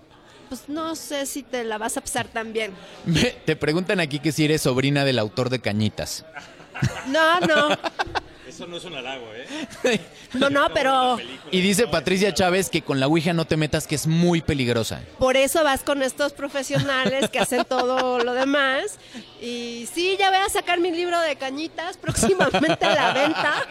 pues 0.48 0.68
no 0.68 0.94
sé 0.94 1.26
si 1.26 1.42
te 1.42 1.64
la 1.64 1.78
vas 1.78 1.96
a 1.96 2.00
pasar 2.00 2.28
tan 2.28 2.52
bien. 2.52 2.72
Te 3.44 3.56
preguntan 3.56 4.00
aquí 4.00 4.20
que 4.20 4.32
si 4.32 4.44
eres 4.44 4.62
sobrina 4.62 5.04
del 5.04 5.18
autor 5.18 5.50
de 5.50 5.60
Cañitas. 5.60 6.24
No, 7.08 7.40
no, 7.40 7.68
Eso 8.62 8.70
no 8.70 8.76
es 8.76 8.84
un 8.84 8.94
halago, 8.94 9.26
¿eh? 9.34 10.00
no, 10.34 10.48
no, 10.48 10.72
pero 10.72 11.18
Y 11.50 11.60
dice 11.62 11.88
Patricia 11.88 12.32
Chávez 12.32 12.70
que 12.70 12.80
con 12.80 13.00
la 13.00 13.08
Ouija 13.08 13.32
no 13.32 13.44
te 13.44 13.56
metas, 13.56 13.88
que 13.88 13.96
es 13.96 14.06
muy 14.06 14.40
peligrosa. 14.40 15.00
por 15.18 15.36
eso 15.36 15.64
vas 15.64 15.82
con 15.82 16.00
estos 16.00 16.32
profesionales 16.32 17.28
que 17.28 17.40
hacen 17.40 17.64
todo 17.64 18.20
lo 18.20 18.34
demás. 18.34 19.00
Y 19.40 19.88
sí, 19.92 20.14
ya 20.16 20.30
voy 20.30 20.38
a 20.38 20.48
sacar 20.48 20.78
mi 20.78 20.92
libro 20.92 21.20
de 21.22 21.34
cañitas 21.34 21.96
próximamente 21.96 22.86
a 22.86 22.94
la 22.94 23.12
venta. 23.12 23.66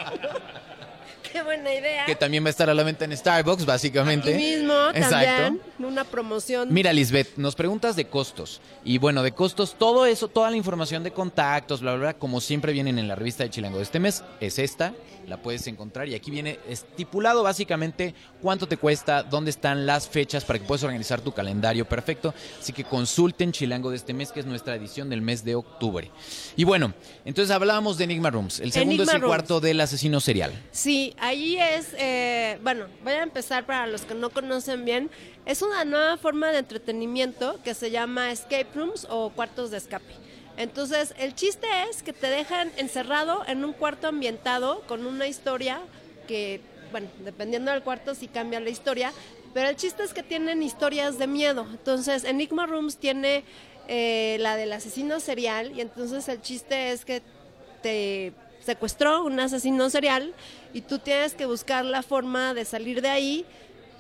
Qué 1.32 1.42
buena 1.42 1.74
idea. 1.74 2.06
Que 2.06 2.16
también 2.16 2.44
va 2.44 2.48
a 2.48 2.50
estar 2.50 2.70
a 2.70 2.74
la 2.74 2.84
venta 2.84 3.06
en 3.06 3.16
Starbucks, 3.16 3.66
básicamente. 3.66 4.34
Aquí 4.34 4.44
mismo 4.44 4.74
también, 4.92 5.62
una 5.86 6.04
promoción. 6.04 6.74
Mira, 6.74 6.94
Lisbeth, 6.94 7.38
nos 7.38 7.56
preguntas 7.56 7.96
de 7.96 8.06
costos. 8.06 8.62
Y 8.84 8.98
bueno, 8.98 9.24
de 9.24 9.32
costos, 9.32 9.76
todo 9.78 10.06
eso, 10.06 10.28
toda 10.28 10.50
la 10.50 10.58
información 10.58 11.04
de 11.04 11.12
contactos, 11.12 11.82
bla, 11.82 11.92
bla, 11.94 12.02
bla, 12.02 12.14
como 12.14 12.42
siempre 12.42 12.74
vienen 12.74 13.00
en 13.00 13.08
la 13.08 13.16
revista 13.16 13.44
de 13.44 13.50
Chilango 13.50 13.78
de 13.78 13.84
este 13.84 14.00
mes, 14.00 14.24
es 14.40 14.60
esta, 14.60 14.94
la 15.28 15.38
puedes 15.38 15.68
encontrar. 15.68 16.08
Y 16.08 16.16
aquí 16.16 16.32
viene 16.32 16.60
estipulado 16.68 17.44
básicamente 17.44 18.16
cuánto 18.42 18.68
te 18.68 18.78
cuesta, 18.78 19.24
dónde 19.24 19.52
están 19.52 19.86
las 19.86 20.08
fechas 20.08 20.46
para 20.46 20.60
que 20.60 20.66
puedas 20.66 20.84
organizar 20.84 21.22
tu 21.22 21.32
calendario 21.32 21.86
perfecto. 21.86 22.34
Así 22.60 22.74
que 22.74 22.84
consulten 22.84 23.52
Chilango 23.52 23.90
de 23.90 23.98
este 23.98 24.14
mes, 24.14 24.32
que 24.32 24.40
es 24.40 24.46
nuestra 24.46 24.76
edición 24.76 25.10
del 25.10 25.22
mes 25.22 25.44
de 25.44 25.56
octubre. 25.56 26.10
Y 26.56 26.64
bueno, 26.64 26.94
entonces 27.26 27.52
hablábamos 27.54 27.98
de 27.98 28.06
Enigma 28.06 28.30
Rooms. 28.30 28.60
El 28.60 28.72
segundo 28.72 29.04
Enigma 29.04 29.12
es 29.12 29.16
el 29.16 29.22
Rooms. 29.22 29.30
cuarto 29.30 29.60
del 29.60 29.80
asesino 29.82 30.20
serial. 30.20 30.52
Sí, 30.72 31.14
ahí 31.20 31.58
es, 31.58 31.94
eh, 31.98 32.60
bueno, 32.64 32.86
voy 33.04 33.14
a 33.14 33.24
empezar 33.24 33.66
para 33.66 33.88
los 33.88 34.02
que 34.02 34.16
no 34.16 34.30
conocen 34.30 34.86
bien. 34.86 35.10
Es 35.46 35.62
una 35.62 35.86
nueva 35.86 36.18
forma 36.18 36.52
de 36.52 36.60
entretenimiento 36.60 37.60
que 37.64 37.74
se 37.74 37.90
llama 37.90 38.32
escape 38.32 38.68
rooms 38.76 39.08
o 39.10 39.32
cuartos 39.32 39.72
de 39.72 39.78
escape. 39.78 40.14
Entonces, 40.58 41.16
el 41.18 41.34
chiste 41.34 41.68
es 41.90 42.04
que 42.04 42.14
te 42.14 42.28
dejan 42.28 42.72
encerrado 42.78 43.44
en 43.48 43.66
un 43.66 43.74
cuarto 43.74 44.08
ambientado 44.08 44.82
con 44.88 45.06
una 45.06 45.28
historia 45.28 45.82
que, 46.28 46.62
bueno, 46.92 47.08
dependiendo 47.24 47.72
del 47.72 47.82
cuarto 47.82 48.14
sí 48.14 48.28
cambia 48.28 48.60
la 48.60 48.70
historia, 48.70 49.12
pero 49.54 49.70
el 49.70 49.76
chiste 49.76 50.04
es 50.04 50.14
que 50.14 50.24
tienen 50.24 50.62
historias 50.62 51.18
de 51.18 51.28
miedo. 51.28 51.66
Entonces, 51.72 52.24
Enigma 52.24 52.68
Rooms 52.68 52.98
tiene 52.98 53.44
eh, 53.88 54.38
la 54.40 54.56
del 54.56 54.72
asesino 54.72 55.20
serial 55.20 55.72
y 55.76 55.82
entonces 55.82 56.28
el 56.30 56.42
chiste 56.42 56.92
es 56.92 57.04
que 57.04 57.22
te 57.82 58.34
secuestró 58.64 59.24
un 59.24 59.40
asesino 59.40 59.90
serial 59.90 60.34
y 60.74 60.82
tú 60.82 61.00
tienes 61.00 61.34
que 61.34 61.46
buscar 61.46 61.84
la 61.84 62.04
forma 62.04 62.54
de 62.54 62.64
salir 62.66 63.02
de 63.02 63.10
ahí, 63.10 63.46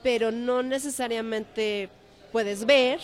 pero 0.03 0.31
no 0.31 0.63
necesariamente 0.63 1.89
puedes 2.31 2.65
ver 2.65 2.99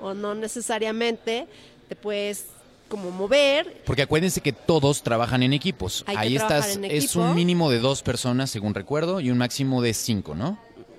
o 0.00 0.14
no 0.14 0.34
necesariamente 0.34 1.46
te 1.88 1.96
puedes 1.96 2.46
como 2.88 3.10
mover. 3.10 3.82
Porque 3.86 4.02
acuérdense 4.02 4.40
que 4.40 4.52
todos 4.52 5.02
trabajan 5.02 5.42
en 5.42 5.52
equipos. 5.54 6.04
Hay 6.06 6.16
Ahí 6.16 6.36
estás, 6.36 6.76
en 6.76 6.84
es 6.84 7.16
un 7.16 7.34
mínimo 7.34 7.70
de 7.70 7.78
dos 7.78 8.02
personas, 8.02 8.50
según 8.50 8.74
recuerdo, 8.74 9.20
y 9.20 9.30
un 9.30 9.38
máximo 9.38 9.80
de 9.80 9.94
cinco, 9.94 10.34
¿no? 10.34 10.58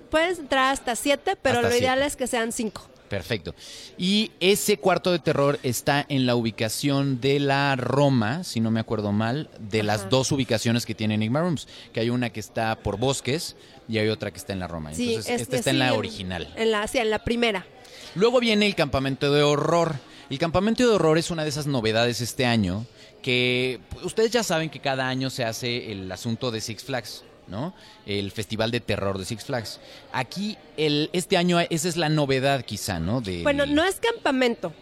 Puedes 0.10 0.39
entrar 0.39 0.74
hasta 0.74 0.95
siete, 0.95 1.36
pero 1.39 1.57
Hasta 1.57 1.69
lo 1.69 1.75
ideal 1.75 2.01
es 2.01 2.15
que 2.15 2.27
sean 2.27 2.51
cinco. 2.51 2.88
Perfecto. 3.13 3.53
Y 3.96 4.32
ese 4.39 4.77
cuarto 4.77 5.12
de 5.12 5.20
terror 5.20 5.60
está 5.62 6.03
en 6.10 6.25
la 6.25 6.36
ubicación 6.36 7.22
de 7.22 7.39
la 7.39 7.75
Roma, 7.75 8.43
si 8.43 8.60
no 8.60 8.72
me 8.72 8.79
acuerdo 8.79 9.12
mal, 9.12 9.51
de 9.60 9.84
las 9.84 10.10
dos 10.10 10.32
ubicaciones 10.32 10.88
que 10.88 10.96
tiene 10.96 11.13
Enigma 11.13 11.41
Rooms, 11.41 11.67
que 11.93 12.00
hay 12.00 12.10
una 12.10 12.32
que 12.32 12.39
está 12.39 12.79
por 12.79 12.98
bosques 12.98 13.55
y 13.88 14.00
hay 14.00 14.10
otra 14.10 14.32
que 14.32 14.39
está 14.39 14.51
en 14.53 14.58
la 14.58 14.67
Roma. 14.67 14.96
Sí, 14.96 15.10
Entonces, 15.10 15.32
es 15.32 15.41
esta 15.41 15.58
está 15.58 15.70
en 15.70 15.77
la 15.77 15.93
original. 15.93 16.51
En 16.55 16.72
la, 16.72 16.88
sí, 16.88 16.98
en 16.98 17.12
la 17.12 17.24
primera. 17.24 17.67
Luego 18.15 18.39
viene 18.39 18.65
el 18.65 18.74
campamento 18.74 19.32
de 19.32 19.43
horror. 19.43 19.93
El 20.32 20.39
campamento 20.39 20.82
de 20.82 20.89
horror 20.89 21.20
es 21.20 21.29
una 21.29 21.43
de 21.43 21.50
esas 21.50 21.67
novedades 21.67 22.20
este 22.20 22.48
año 22.48 22.88
que 23.22 23.79
pues, 23.91 24.05
ustedes 24.05 24.32
ya 24.32 24.41
saben 24.41 24.72
que 24.72 24.79
cada 24.79 25.08
año 25.08 25.29
se 25.29 25.43
hace 25.43 25.91
el 25.91 26.12
asunto 26.12 26.50
de 26.50 26.62
Six 26.62 26.84
Flags, 26.84 27.24
¿no? 27.47 27.73
El 28.05 28.31
festival 28.31 28.71
de 28.71 28.79
terror 28.79 29.17
de 29.17 29.25
Six 29.25 29.45
Flags. 29.45 29.79
Aquí 30.12 30.57
el 30.77 31.09
este 31.13 31.38
año 31.38 31.59
esa 31.59 31.89
es 31.89 31.97
la 31.97 32.09
novedad 32.09 32.63
quizá, 32.65 33.00
¿no? 33.00 33.21
De 33.21 33.43
Bueno, 33.43 33.65
no 33.65 33.83
es 33.83 34.00
campamento. 34.00 34.73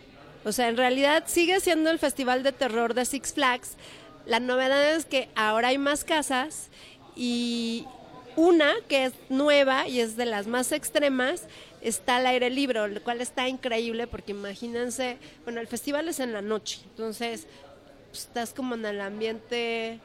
O 0.44 0.51
sea, 0.51 0.70
en 0.70 0.77
realidad 0.77 1.24
sigue 1.27 1.60
siendo 1.60 1.91
el 1.91 2.00
festival 2.00 2.44
de 2.44 2.51
terror 2.51 2.94
de 2.94 3.06
Six 3.06 3.34
Flags. 3.34 3.75
La 4.25 4.39
novedad 4.39 4.96
es 4.96 5.06
que 5.06 5.30
ahora 5.36 5.70
hay 5.70 5.77
más 5.80 6.03
casas 6.03 6.70
Y 7.15 7.86
una 8.36 8.74
que 8.88 9.06
es 9.06 9.13
nueva 9.30 9.88
y 9.88 10.00
es 10.00 10.15
de 10.15 10.25
las 10.25 10.48
más 10.48 10.72
extremas 10.72 11.48
está 11.82 12.18
al 12.18 12.27
aire 12.27 12.50
libre, 12.50 12.88
lo 12.88 13.03
cual 13.03 13.22
está 13.22 13.48
increíble 13.48 14.08
porque 14.08 14.32
imagínense, 14.32 15.18
bueno, 15.44 15.60
el 15.60 15.68
festival 15.68 16.08
es 16.08 16.20
en 16.20 16.34
la 16.34 16.41
noche, 16.41 16.80
entonces 16.91 17.48
pues, 18.10 18.24
estás 18.24 18.53
como 18.53 18.75
en 18.75 18.86
el 18.86 19.01
ambiente 19.01 20.00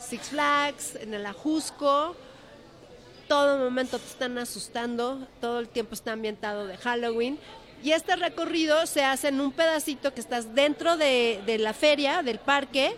Six 0.00 0.28
Flags, 0.28 0.96
en 0.96 1.14
el 1.14 1.26
Ajusco, 1.26 2.14
todo 3.28 3.58
momento 3.58 3.98
te 3.98 4.06
están 4.06 4.38
asustando, 4.38 5.26
todo 5.40 5.60
el 5.60 5.68
tiempo 5.68 5.94
está 5.94 6.12
ambientado 6.12 6.66
de 6.66 6.76
Halloween. 6.78 7.38
Y 7.82 7.92
este 7.92 8.16
recorrido 8.16 8.86
se 8.86 9.04
hace 9.04 9.28
en 9.28 9.40
un 9.40 9.52
pedacito 9.52 10.12
que 10.12 10.20
estás 10.20 10.54
dentro 10.54 10.96
de, 10.96 11.40
de 11.46 11.58
la 11.58 11.74
feria, 11.74 12.22
del 12.22 12.38
parque, 12.38 12.96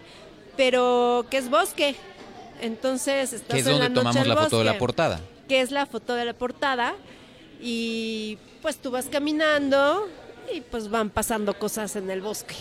pero 0.57 1.26
que 1.30 1.38
es 1.38 1.50
bosque. 1.50 1.97
Entonces 2.61 3.33
estás 3.33 3.54
Que 3.54 3.61
es 3.61 3.66
en 3.66 3.73
donde 3.73 3.88
la 3.88 3.88
noche 3.88 4.19
tomamos 4.19 4.26
la 4.26 4.37
foto 4.37 4.59
de 4.59 4.64
la 4.64 4.78
portada. 4.78 5.21
Que 5.49 5.61
es 5.61 5.71
la 5.71 5.87
foto 5.87 6.14
de 6.14 6.25
la 6.25 6.35
portada. 6.35 6.95
Y 7.61 8.38
pues 8.62 8.76
tú 8.78 8.90
vas 8.90 9.07
caminando 9.07 10.09
y 10.54 10.61
pues 10.61 10.88
van 10.88 11.11
pasando 11.11 11.59
cosas 11.59 11.97
en 11.97 12.11
el 12.11 12.21
bosque. 12.23 12.54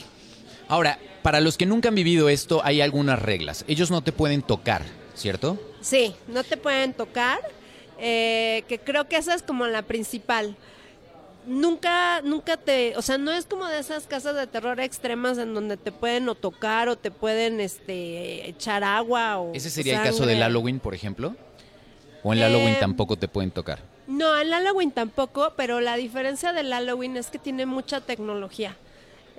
Ahora, 0.69 0.99
para 1.23 1.41
los 1.41 1.57
que 1.57 1.65
nunca 1.65 1.89
han 1.89 1.95
vivido 1.95 2.29
esto, 2.29 2.61
hay 2.63 2.79
algunas 2.79 3.21
reglas. 3.21 3.65
Ellos 3.67 3.91
no 3.91 4.01
te 4.01 4.11
pueden 4.11 4.41
tocar, 4.43 4.83
¿cierto? 5.15 5.57
Sí, 5.81 6.15
no 6.27 6.43
te 6.43 6.55
pueden 6.57 6.93
tocar, 6.93 7.39
eh, 7.99 8.63
que 8.67 8.79
creo 8.79 9.07
que 9.09 9.17
esa 9.17 9.33
es 9.33 9.41
como 9.43 9.65
la 9.67 9.81
principal. 9.81 10.55
Nunca, 11.47 12.21
nunca 12.21 12.57
te, 12.57 12.95
o 12.97 13.01
sea, 13.01 13.17
no 13.17 13.31
es 13.31 13.45
como 13.45 13.65
de 13.65 13.79
esas 13.79 14.05
casas 14.05 14.35
de 14.35 14.45
terror 14.45 14.79
extremas 14.79 15.37
en 15.39 15.53
donde 15.55 15.77
te 15.77 15.91
pueden 15.91 16.29
o 16.29 16.35
tocar 16.35 16.87
o 16.89 16.97
te 16.97 17.09
pueden, 17.09 17.59
este, 17.59 18.47
echar 18.47 18.83
agua 18.83 19.39
o 19.39 19.53
Ese 19.55 19.69
sería 19.71 19.97
el 19.97 20.07
caso 20.07 20.25
del 20.25 20.39
Halloween, 20.39 20.79
por 20.79 20.93
ejemplo. 20.93 21.35
O 22.21 22.33
en 22.33 22.39
el 22.39 22.43
Eh, 22.43 22.47
Halloween 22.47 22.79
tampoco 22.79 23.15
te 23.15 23.27
pueden 23.27 23.49
tocar. 23.49 23.79
No, 24.05 24.37
el 24.37 24.51
Halloween 24.51 24.91
tampoco, 24.91 25.53
pero 25.55 25.79
la 25.79 25.95
diferencia 25.95 26.53
del 26.53 26.69
Halloween 26.71 27.17
es 27.17 27.27
que 27.27 27.39
tiene 27.39 27.65
mucha 27.65 28.01
tecnología. 28.01 28.75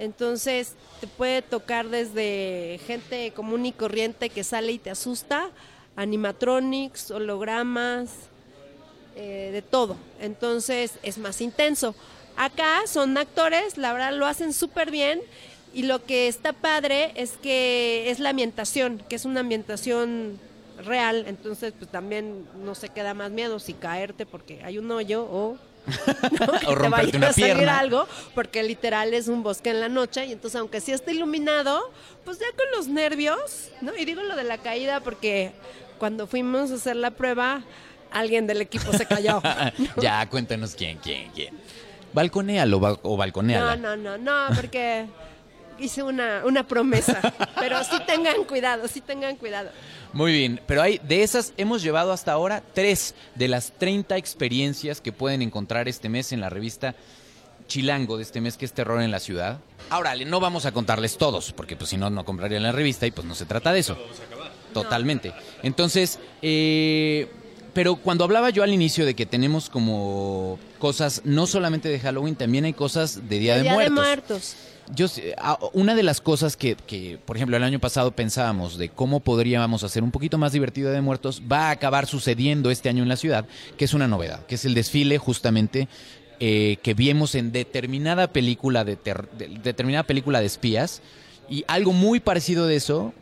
Entonces 0.01 0.77
te 0.99 1.07
puede 1.07 1.43
tocar 1.43 1.91
desde 1.91 2.81
gente 2.87 3.33
común 3.33 3.67
y 3.67 3.73
corriente 3.73 4.31
que 4.31 4.45
sale 4.45 4.73
y 4.73 4.79
te 4.79 4.89
asusta, 4.89 5.51
animatronics, 5.95 7.11
hologramas, 7.11 8.11
eh, 9.15 9.51
de 9.53 9.61
todo. 9.61 9.99
Entonces 10.19 10.93
es 11.03 11.19
más 11.19 11.43
intenso. 11.43 11.95
Acá 12.37 12.87
son 12.87 13.19
actores, 13.19 13.77
la 13.77 13.93
verdad 13.93 14.15
lo 14.15 14.25
hacen 14.25 14.55
súper 14.55 14.91
bien 14.91 15.21
y 15.75 15.83
lo 15.83 16.03
que 16.03 16.29
está 16.29 16.55
padre 16.55 17.13
es 17.15 17.33
que 17.33 18.11
es 18.11 18.21
la 18.21 18.31
ambientación, 18.31 19.03
que 19.07 19.17
es 19.17 19.27
una 19.27 19.41
ambientación 19.41 20.41
real, 20.83 21.27
entonces 21.29 21.75
pues 21.79 21.91
también 21.91 22.47
no 22.65 22.75
se 22.75 22.89
queda 22.89 23.13
más 23.13 23.31
miedo 23.31 23.59
si 23.59 23.75
caerte 23.75 24.25
porque 24.25 24.63
hay 24.65 24.79
un 24.79 24.91
hoyo 24.91 25.25
o 25.25 25.59
¿no? 26.41 26.71
O 26.71 26.77
te 27.11 27.17
una 27.17 27.29
a 27.29 27.33
salir 27.33 27.55
pierna. 27.57 27.79
algo, 27.79 28.07
porque 28.35 28.63
literal 28.63 29.13
es 29.15 29.29
un 29.29 29.43
bosque 29.43 29.71
en 29.71 29.81
la 29.81 29.89
noche 29.89 30.27
y 30.27 30.33
entonces 30.33 30.61
aunque 30.61 30.81
sí 30.81 30.93
esté 30.93 31.13
iluminado, 31.13 31.91
pues 32.25 32.39
ya 32.39 32.47
con 32.57 32.67
los 32.77 32.89
nervios, 32.89 33.69
¿no? 33.81 33.95
Y 33.97 34.05
digo 34.05 34.23
lo 34.23 34.37
de 34.37 34.45
la 34.45 34.59
caída 34.59 35.01
porque 35.01 35.53
cuando 35.99 36.27
fuimos 36.27 36.71
a 36.71 36.75
hacer 36.75 36.97
la 36.97 37.11
prueba, 37.11 37.63
alguien 38.11 38.47
del 38.47 38.61
equipo 38.61 38.93
se 38.93 39.07
cayó. 39.07 39.43
ya, 40.01 40.29
cuéntanos 40.29 40.75
quién, 40.75 40.99
quién, 40.99 41.31
quién. 41.33 41.55
Balconéalo 42.13 42.81
ba- 42.81 42.99
o 43.03 43.17
balconéala. 43.17 43.77
No, 43.77 43.97
no, 43.97 44.17
no, 44.19 44.49
no, 44.49 44.55
porque 44.57 45.07
hice 45.79 46.03
una, 46.03 46.43
una 46.45 46.67
promesa. 46.67 47.21
Pero 47.59 47.83
sí 47.85 47.97
tengan 48.07 48.45
cuidado, 48.45 48.89
sí 48.89 49.01
tengan 49.01 49.37
cuidado. 49.37 49.71
Muy 50.13 50.33
bien, 50.33 50.61
pero 50.67 50.83
hay 50.83 50.99
de 51.07 51.23
esas 51.23 51.53
hemos 51.57 51.83
llevado 51.83 52.13
hasta 52.13 52.33
ahora 52.33 52.63
tres 52.75 53.15
de 53.37 53.47
las 53.49 53.73
30 53.79 54.17
experiencias 54.17 55.01
que 55.01 55.13
pueden 55.13 55.41
encontrar 55.43 55.89
este 55.89 56.09
mes 56.09 56.33
en 56.33 56.41
la 56.41 56.51
revista 56.51 56.95
Chilango 57.69 58.17
de 58.17 58.25
este 58.25 58.41
mes 58.41 58.57
que 58.57 58.65
es 58.65 58.73
Terror 58.73 59.01
en 59.03 59.13
la 59.13 59.21
Ciudad. 59.21 59.59
Ahora, 59.91 60.15
le- 60.17 60.25
no 60.25 60.41
vamos 60.41 60.67
a 60.67 60.73
contarles 60.73 61.17
todos, 61.17 61.53
porque 61.53 61.77
pues 61.77 61.91
si 61.91 61.97
no, 61.97 62.11
no 62.11 62.25
comprarían 62.25 62.65
la 62.65 62.73
revista 62.73 63.07
y 63.07 63.13
pues 63.13 63.25
no 63.27 63.35
se 63.37 63.47
trata 63.47 63.73
de 63.73 63.79
eso. 63.81 63.97
Totalmente. 64.73 65.33
Entonces, 65.63 66.19
eh, 66.43 67.29
pero 67.73 67.95
cuando 67.97 68.25
hablaba 68.25 68.51
yo 68.51 68.63
al 68.65 68.73
inicio 68.73 69.07
de 69.07 69.15
que 69.15 69.27
tenemos 69.27 69.71
como 69.71 70.59
cosas 70.81 71.23
no 71.25 71.47
solamente 71.47 71.89
de 71.89 72.01
Halloween, 72.01 72.35
también 72.35 72.65
hay 72.65 72.73
cosas 72.73 73.29
de 73.29 73.39
Día, 73.39 73.57
de, 73.57 73.63
Día 73.63 73.73
Muertos. 73.75 73.95
de 73.95 74.01
Muertos. 74.03 74.57
Yo, 74.95 75.07
una 75.73 75.95
de 75.95 76.03
las 76.03 76.21
cosas 76.21 76.57
que, 76.57 76.77
por 77.25 77.37
ejemplo, 77.37 77.57
el 77.57 77.63
año 77.63 77.79
pasado 77.79 78.13
pensábamos 78.13 78.77
de 78.79 78.89
cómo 78.89 79.21
podríamos 79.21 79.85
hacer 79.85 80.03
un 80.03 80.11
poquito 80.11 80.39
más 80.39 80.53
divertido 80.53 80.91
de 80.91 81.01
Muertos, 81.01 81.43
va 81.51 81.69
a 81.69 81.71
acabar 81.71 82.07
sucediendo 82.07 82.71
este 82.71 82.89
año 82.89 83.03
en 83.03 83.09
la 83.09 83.17
ciudad, 83.17 83.47
que 83.77 83.85
es 83.85 83.95
una 83.95 84.09
novedad, 84.09 84.45
que 84.47 84.57
es 84.57 84.65
el 84.65 84.75
desfile 84.75 85.19
justamente 85.19 85.89
eh, 86.41 86.79
que 86.83 86.95
vimos 86.95 87.35
en 87.35 87.53
determinada 87.53 88.33
película 88.33 88.85
de, 88.85 88.97
de- 88.97 89.59
determinada 89.63 90.05
película 90.05 90.41
de 90.41 90.47
espías 90.47 91.03
y 91.49 91.65
algo 91.69 91.93
muy 91.93 92.19
parecido 92.21 92.67
de 92.67 92.77
eso 92.77 93.13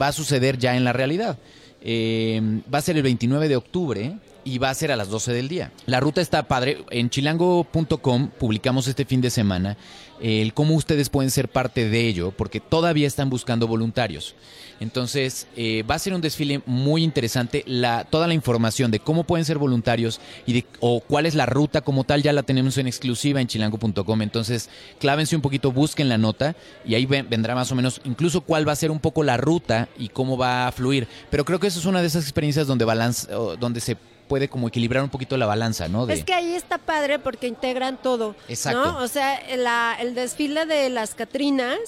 va 0.00 0.08
a 0.08 0.12
suceder 0.12 0.58
ya 0.58 0.76
en 0.76 0.84
la 0.84 0.92
realidad. 0.92 1.38
Eh, 1.82 2.40
va 2.72 2.78
a 2.78 2.82
ser 2.82 2.96
el 2.96 3.02
29 3.02 3.48
de 3.48 3.56
octubre 3.56 4.12
y 4.48 4.58
va 4.58 4.70
a 4.70 4.74
ser 4.74 4.90
a 4.92 4.96
las 4.96 5.08
12 5.08 5.32
del 5.32 5.48
día. 5.48 5.72
La 5.86 6.00
ruta 6.00 6.20
está 6.20 6.48
padre. 6.48 6.84
En 6.90 7.10
chilango.com 7.10 8.28
publicamos 8.38 8.86
este 8.88 9.04
fin 9.04 9.20
de 9.20 9.30
semana 9.30 9.76
el 10.20 10.52
cómo 10.52 10.74
ustedes 10.74 11.10
pueden 11.10 11.30
ser 11.30 11.48
parte 11.48 11.88
de 11.88 12.08
ello, 12.08 12.32
porque 12.36 12.58
todavía 12.58 13.06
están 13.06 13.30
buscando 13.30 13.68
voluntarios. 13.68 14.34
Entonces, 14.80 15.46
eh, 15.56 15.84
va 15.88 15.94
a 15.94 15.98
ser 16.00 16.12
un 16.12 16.20
desfile 16.20 16.60
muy 16.66 17.04
interesante. 17.04 17.62
La, 17.66 18.02
toda 18.04 18.26
la 18.26 18.34
información 18.34 18.90
de 18.90 18.98
cómo 18.98 19.22
pueden 19.24 19.44
ser 19.44 19.58
voluntarios 19.58 20.20
y 20.44 20.54
de, 20.54 20.66
o 20.80 21.00
cuál 21.00 21.26
es 21.26 21.36
la 21.36 21.46
ruta 21.46 21.82
como 21.82 22.02
tal 22.02 22.22
ya 22.22 22.32
la 22.32 22.42
tenemos 22.42 22.78
en 22.78 22.88
exclusiva 22.88 23.40
en 23.40 23.46
chilango.com. 23.46 24.22
Entonces, 24.22 24.70
clávense 24.98 25.36
un 25.36 25.42
poquito, 25.42 25.70
busquen 25.70 26.08
la 26.08 26.18
nota 26.18 26.56
y 26.84 26.94
ahí 26.96 27.06
ven- 27.06 27.28
vendrá 27.30 27.54
más 27.54 27.70
o 27.70 27.76
menos 27.76 28.00
incluso 28.04 28.40
cuál 28.40 28.66
va 28.66 28.72
a 28.72 28.76
ser 28.76 28.90
un 28.90 28.98
poco 29.00 29.22
la 29.22 29.36
ruta 29.36 29.88
y 29.98 30.08
cómo 30.08 30.36
va 30.36 30.66
a 30.66 30.72
fluir. 30.72 31.06
Pero 31.30 31.44
creo 31.44 31.60
que 31.60 31.68
eso 31.68 31.78
es 31.78 31.86
una 31.86 32.00
de 32.00 32.08
esas 32.08 32.24
experiencias 32.24 32.66
donde, 32.66 32.84
balance, 32.84 33.28
donde 33.60 33.80
se 33.80 33.96
puede 34.28 34.48
como 34.48 34.68
equilibrar 34.68 35.02
un 35.02 35.10
poquito 35.10 35.36
la 35.36 35.46
balanza, 35.46 35.88
¿no? 35.88 36.06
De- 36.06 36.14
Es 36.14 36.24
que 36.24 36.34
ahí 36.34 36.54
está 36.54 36.78
padre 36.78 37.18
porque 37.18 37.46
integran 37.48 37.96
todo. 38.00 38.36
Exacto. 38.48 38.92
¿no? 38.92 38.98
O 38.98 39.08
sea, 39.08 39.40
la- 39.56 39.96
el 40.00 40.14
desfile 40.14 40.66
de 40.66 40.88
las 40.90 41.14
Catrinas, 41.14 41.78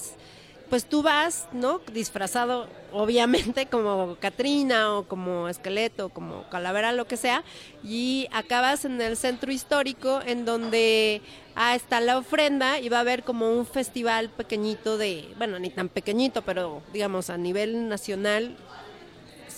pues 0.71 0.85
tú 0.87 1.03
vas, 1.03 1.49
¿no? 1.53 1.81
Disfrazado, 1.93 2.69
obviamente, 2.93 3.67
como 3.67 4.17
Catrina 4.21 4.95
o 4.97 5.03
como 5.07 5.49
esqueleto, 5.49 6.11
como 6.11 6.49
calavera, 6.49 6.93
lo 6.93 7.07
que 7.09 7.17
sea, 7.17 7.43
y 7.85 8.29
acabas 8.33 8.85
en 8.85 9.01
el 9.01 9.17
centro 9.17 9.51
histórico 9.51 10.21
en 10.25 10.45
donde 10.45 11.23
ah, 11.57 11.75
está 11.75 12.01
la 12.01 12.17
ofrenda 12.19 12.79
y 12.79 12.89
va 12.89 12.99
a 12.99 13.01
haber 13.01 13.25
como 13.25 13.51
un 13.53 13.67
festival 13.67 14.31
pequeñito 14.31 14.97
de, 14.97 15.29
bueno, 15.37 15.59
ni 15.59 15.71
tan 15.71 15.89
pequeñito, 15.89 16.43
pero 16.43 16.83
digamos 16.93 17.29
a 17.31 17.37
nivel 17.37 17.89
nacional, 17.89 18.57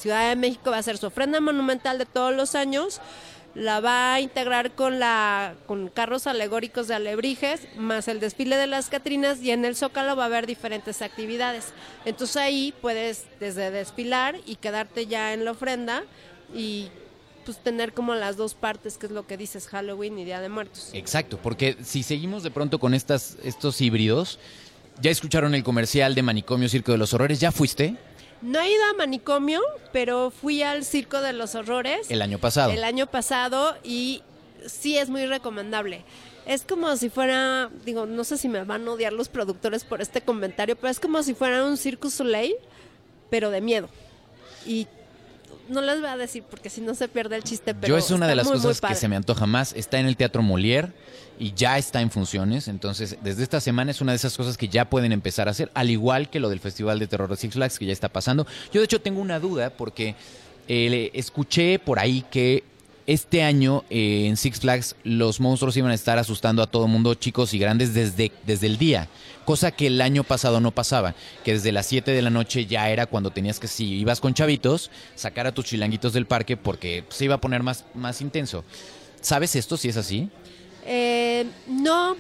Ciudad 0.03 0.29
de 0.29 0.35
México 0.35 0.73
va 0.73 0.79
a 0.79 0.81
hacer 0.81 0.99
su 0.99 1.07
ofrenda 1.07 1.41
monumental 1.41 1.97
de 1.97 2.07
todos 2.07 2.35
los 2.35 2.57
años, 2.57 3.01
la 3.55 3.79
va 3.79 4.15
a 4.15 4.21
integrar 4.21 4.73
con 4.73 4.99
la 4.99 5.55
con 5.67 5.87
carros 5.91 6.27
alegóricos 6.27 6.89
de 6.89 6.97
alebrijes, 6.97 7.69
más 7.77 8.09
el 8.09 8.19
desfile 8.19 8.57
de 8.57 8.67
las 8.67 8.89
Catrinas 8.89 9.41
y 9.41 9.53
en 9.53 9.65
el 9.65 9.77
Zócalo 9.77 10.17
va 10.17 10.25
a 10.25 10.27
haber 10.27 10.49
diferentes 10.49 11.03
actividades. 11.03 11.67
Entonces 12.05 12.37
ahí 12.37 12.75
puedes 12.81 13.27
desde 13.39 13.71
desfilar 13.71 14.41
y 14.45 14.57
quedarte 14.57 15.07
ya 15.07 15.35
en 15.35 15.45
la 15.45 15.53
ofrenda 15.53 16.03
y 16.53 16.89
pues 17.45 17.59
tener 17.59 17.93
como 17.93 18.17
las 18.17 18.37
dos 18.37 18.55
partes, 18.55 18.99
que 18.99 19.07
es 19.07 19.13
lo 19.13 19.29
que 19.29 19.37
dices, 19.37 19.69
Halloween 19.69 20.19
y 20.19 20.25
Día 20.25 20.41
de 20.41 20.49
Muertos. 20.49 20.91
Exacto, 20.95 21.39
porque 21.41 21.77
si 21.85 22.03
seguimos 22.03 22.43
de 22.43 22.51
pronto 22.51 22.81
con 22.81 22.93
estas, 22.93 23.37
estos 23.45 23.81
híbridos, 23.81 24.41
ya 25.01 25.13
escucharon 25.13 25.55
el 25.55 25.63
comercial 25.63 26.17
de 26.17 26.23
Manicomio 26.23 26.69
Circo 26.69 26.91
de 26.91 26.99
los 26.99 27.15
Horrores, 27.15 27.39
¿ya 27.39 27.53
fuiste 27.53 27.97
No 28.43 28.61
he 28.61 28.73
ido 28.73 28.83
a 28.91 28.95
manicomio, 28.95 29.61
pero 29.93 30.31
fui 30.31 30.63
al 30.63 30.85
Circo 30.85 31.21
de 31.21 31.33
los 31.33 31.55
Horrores. 31.55 32.11
el 32.11 32.23
año 32.23 32.39
pasado? 32.39 32.73
el 32.73 32.85
año 32.85 33.07
pasado 33.07 33.77
y 33.85 34.23
sí 34.67 34.99
es 34.99 35.11
muy 35.11 35.27
recomendable. 35.27 36.05
Es 36.45 36.63
como 36.63 36.97
si 36.97 37.09
fuera, 37.09 37.71
digo, 37.85 38.07
no 38.07 38.25
sé 38.25 38.37
si 38.37 38.49
me 38.49 38.65
van 38.65 38.87
a 38.89 38.93
odiar 38.93 39.13
los 39.13 39.29
productores 39.29 39.85
por 39.85 40.03
este 40.03 40.23
comentario, 40.23 40.75
pero 40.75 40.91
es 40.91 40.99
como 40.99 41.23
si 41.23 41.35
fuera 41.35 41.65
un 41.65 41.77
Circus 41.77 42.15
Soleil, 42.15 42.55
pero 43.31 43.51
de 43.51 43.61
miedo. 43.61 43.89
Y 44.67 44.89
no 45.69 45.81
les 45.81 46.01
voy 46.01 46.11
a 46.11 46.17
decir 46.17 46.43
porque 46.43 46.69
si 46.69 46.81
no 46.81 46.97
se 46.97 47.07
pierde 47.07 47.37
el 47.37 47.45
chiste, 47.45 47.75
pero 47.75 47.95
Yo 47.95 47.97
es 47.97 48.11
una 48.11 48.27
de 48.27 48.35
las 48.35 48.47
muy, 48.47 48.57
muy 48.57 48.67
cosas 48.67 48.81
que 48.81 48.97
se 48.97 49.09
me 49.09 49.15
antoja 49.15 49.47
más. 49.47 49.73
Está 49.75 50.01
en 50.01 50.07
el 50.07 50.17
Teatro 50.17 50.43
Molière 50.43 50.93
y 51.43 51.55
ya 51.57 51.77
está 51.77 52.01
en 52.01 52.13
funciones. 52.13 52.69
Entonces, 52.69 53.17
desde 53.21 53.43
esta 53.43 53.61
semana 53.61 53.91
es 53.91 54.01
una 54.01 54.13
de 54.13 54.17
esas 54.17 54.37
cosas 54.37 54.57
que 54.57 54.69
ya 54.69 54.89
pueden 54.89 55.11
empezar 55.11 55.49
a 55.49 55.51
hacer, 55.51 55.73
al 55.75 55.91
igual 55.91 56.31
que 56.31 56.39
lo 56.39 56.49
del 56.49 56.61
Festival 56.61 57.01
de 57.01 57.09
Terror 57.09 57.29
de 57.29 57.37
Six 57.37 57.55
Flags, 57.55 57.81
que 57.81 57.87
ya 57.87 57.93
está 57.93 58.09
pasando. 58.09 58.47
Yo, 58.73 58.81
de 58.81 58.85
hecho, 58.85 59.01
tengo 59.01 59.21
una 59.21 59.41
duda 59.41 59.71
porque 59.71 60.15
eh, 60.69 61.11
escuché 61.15 61.81
por 61.81 61.99
ahí 61.99 62.25
que 62.31 62.63
este 63.09 63.43
año 63.43 63.83
eh, 63.91 64.27
en 64.29 64.37
Six 64.37 64.61
Flags 64.61 64.95
los 65.03 65.41
monstruos 65.41 65.77
iban 65.77 65.91
a 65.91 65.95
estar 65.95 66.17
asustando 66.17 66.63
a 66.63 66.69
todo 66.69 66.87
mundo, 66.87 67.13
chicos 67.15 67.53
y 67.55 67.59
grandes, 67.59 67.93
desde, 67.93 68.31
desde 68.47 68.69
el 68.69 68.79
día. 68.79 69.09
Cosa 69.45 69.73
que 69.73 69.89
el 69.89 70.01
año 70.01 70.23
pasado 70.23 70.61
no 70.61 70.71
pasaba, 70.71 71.17
que 71.43 71.55
desde 71.55 71.73
las 71.73 71.87
7 71.87 72.13
de 72.13 72.23
la 72.23 72.31
noche 72.31 72.67
ya 72.67 72.89
era 72.89 73.07
cuando 73.07 73.33
tenías 73.33 73.59
que, 73.59 73.67
si 73.67 73.95
ibas 73.95 74.21
con 74.21 74.33
chavitos, 74.33 74.93
sacar 75.17 75.49
a 75.49 75.53
tus 75.53 75.65
chilanguitos 75.65 76.13
del 76.13 76.27
parque 76.27 76.57
porque 76.57 77.03
se 77.09 77.25
iba 77.25 77.35
a 77.35 77.41
poner 77.41 77.65
más, 77.65 77.85
más 77.95 78.21
intenso. 78.21 78.63
¿Sabes 79.21 79.57
esto 79.57 79.77
si 79.77 79.89
es 79.89 79.97
así? 79.97 80.31
Eh, 80.85 81.47
no, 81.67 82.17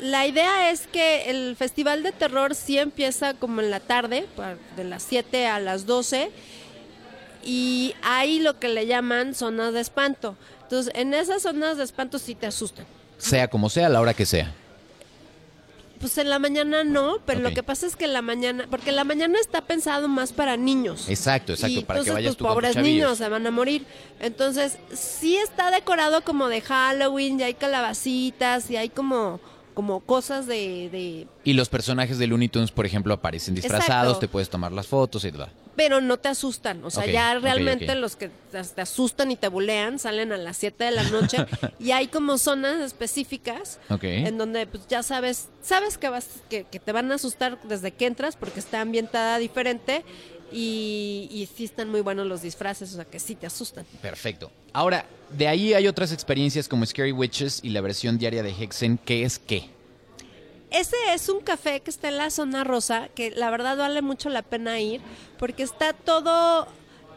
la 0.00 0.26
idea 0.26 0.70
es 0.70 0.86
que 0.86 1.30
el 1.30 1.56
festival 1.56 2.02
de 2.02 2.12
terror 2.12 2.54
sí 2.54 2.78
empieza 2.78 3.34
como 3.34 3.60
en 3.60 3.70
la 3.70 3.80
tarde, 3.80 4.26
de 4.76 4.84
las 4.84 5.02
7 5.02 5.46
a 5.46 5.60
las 5.60 5.86
12, 5.86 6.30
y 7.42 7.94
hay 8.02 8.40
lo 8.40 8.58
que 8.58 8.68
le 8.68 8.86
llaman 8.86 9.34
zonas 9.34 9.72
de 9.72 9.80
espanto. 9.80 10.36
Entonces, 10.62 10.92
en 10.94 11.14
esas 11.14 11.42
zonas 11.42 11.78
de 11.78 11.84
espanto 11.84 12.18
sí 12.18 12.34
te 12.34 12.46
asustan. 12.46 12.86
Sea 13.16 13.48
como 13.48 13.70
sea, 13.70 13.86
a 13.86 13.88
la 13.88 14.00
hora 14.00 14.14
que 14.14 14.26
sea. 14.26 14.52
Pues 15.98 16.16
en 16.18 16.30
la 16.30 16.38
mañana 16.38 16.84
no, 16.84 17.18
pero 17.26 17.40
lo 17.40 17.50
que 17.52 17.62
pasa 17.62 17.86
es 17.86 17.96
que 17.96 18.04
en 18.04 18.12
la 18.12 18.22
mañana, 18.22 18.66
porque 18.70 18.92
la 18.92 19.04
mañana 19.04 19.38
está 19.40 19.62
pensado 19.62 20.08
más 20.08 20.32
para 20.32 20.56
niños. 20.56 21.08
Exacto, 21.08 21.52
exacto, 21.52 21.84
para 21.84 22.02
que 22.02 22.10
vayas 22.10 22.36
pues, 22.36 22.48
pobres 22.48 22.76
niños 22.76 23.18
se 23.18 23.28
van 23.28 23.46
a 23.46 23.50
morir. 23.50 23.84
Entonces, 24.20 24.78
sí 24.92 25.36
está 25.36 25.70
decorado 25.70 26.22
como 26.22 26.48
de 26.48 26.60
Halloween, 26.60 27.40
y 27.40 27.42
hay 27.42 27.54
calabacitas, 27.54 28.70
y 28.70 28.76
hay 28.76 28.88
como 28.88 29.40
como 29.78 30.00
cosas 30.00 30.48
de, 30.48 31.28
Y 31.44 31.52
los 31.52 31.68
personajes 31.68 32.18
de 32.18 32.26
Looney 32.26 32.48
Tunes, 32.48 32.72
por 32.72 32.84
ejemplo, 32.84 33.14
aparecen 33.14 33.54
disfrazados, 33.54 34.18
te 34.18 34.26
puedes 34.26 34.50
tomar 34.50 34.72
las 34.72 34.88
fotos 34.88 35.24
y 35.24 35.30
todo. 35.30 35.46
Pero 35.78 36.00
no 36.00 36.16
te 36.16 36.28
asustan, 36.28 36.82
o 36.82 36.90
sea, 36.90 37.06
ya 37.06 37.38
realmente 37.38 37.94
los 37.94 38.16
que 38.16 38.32
te 38.50 38.80
asustan 38.80 39.30
y 39.30 39.36
te 39.36 39.46
bulean 39.46 40.00
salen 40.00 40.32
a 40.32 40.36
las 40.36 40.56
7 40.56 40.82
de 40.82 40.90
la 40.90 41.04
noche 41.04 41.38
y 41.78 41.92
hay 41.92 42.08
como 42.08 42.36
zonas 42.36 42.80
específicas 42.80 43.78
en 44.02 44.38
donde 44.38 44.66
pues 44.66 44.88
ya 44.88 45.04
sabes, 45.04 45.50
sabes 45.62 45.96
que 45.96 46.08
vas 46.08 46.30
que, 46.50 46.64
te 46.64 46.90
van 46.90 47.12
a 47.12 47.14
asustar 47.14 47.60
desde 47.62 47.92
que 47.92 48.06
entras 48.06 48.34
porque 48.34 48.58
está 48.58 48.80
ambientada 48.80 49.38
diferente 49.38 50.04
y, 50.50 51.28
y, 51.30 51.46
sí 51.46 51.66
están 51.66 51.90
muy 51.90 52.00
buenos 52.00 52.26
los 52.26 52.42
disfraces, 52.42 52.92
o 52.94 52.96
sea 52.96 53.04
que 53.04 53.20
sí 53.20 53.36
te 53.36 53.46
asustan. 53.46 53.84
Perfecto. 54.02 54.50
Ahora, 54.72 55.06
de 55.30 55.46
ahí 55.46 55.74
hay 55.74 55.86
otras 55.86 56.10
experiencias 56.10 56.66
como 56.66 56.84
Scary 56.86 57.12
Witches 57.12 57.60
y 57.62 57.68
la 57.68 57.82
versión 57.82 58.18
diaria 58.18 58.42
de 58.42 58.50
Hexen, 58.50 58.98
¿qué 58.98 59.22
es 59.22 59.38
qué? 59.38 59.70
Ese 60.70 60.96
es 61.14 61.28
un 61.28 61.40
café 61.40 61.80
que 61.80 61.90
está 61.90 62.08
en 62.08 62.18
la 62.18 62.30
zona 62.30 62.64
rosa, 62.64 63.08
que 63.14 63.30
la 63.30 63.50
verdad 63.50 63.76
vale 63.76 64.02
mucho 64.02 64.28
la 64.28 64.42
pena 64.42 64.80
ir, 64.80 65.00
porque 65.38 65.62
está 65.62 65.92
todo, 65.92 66.66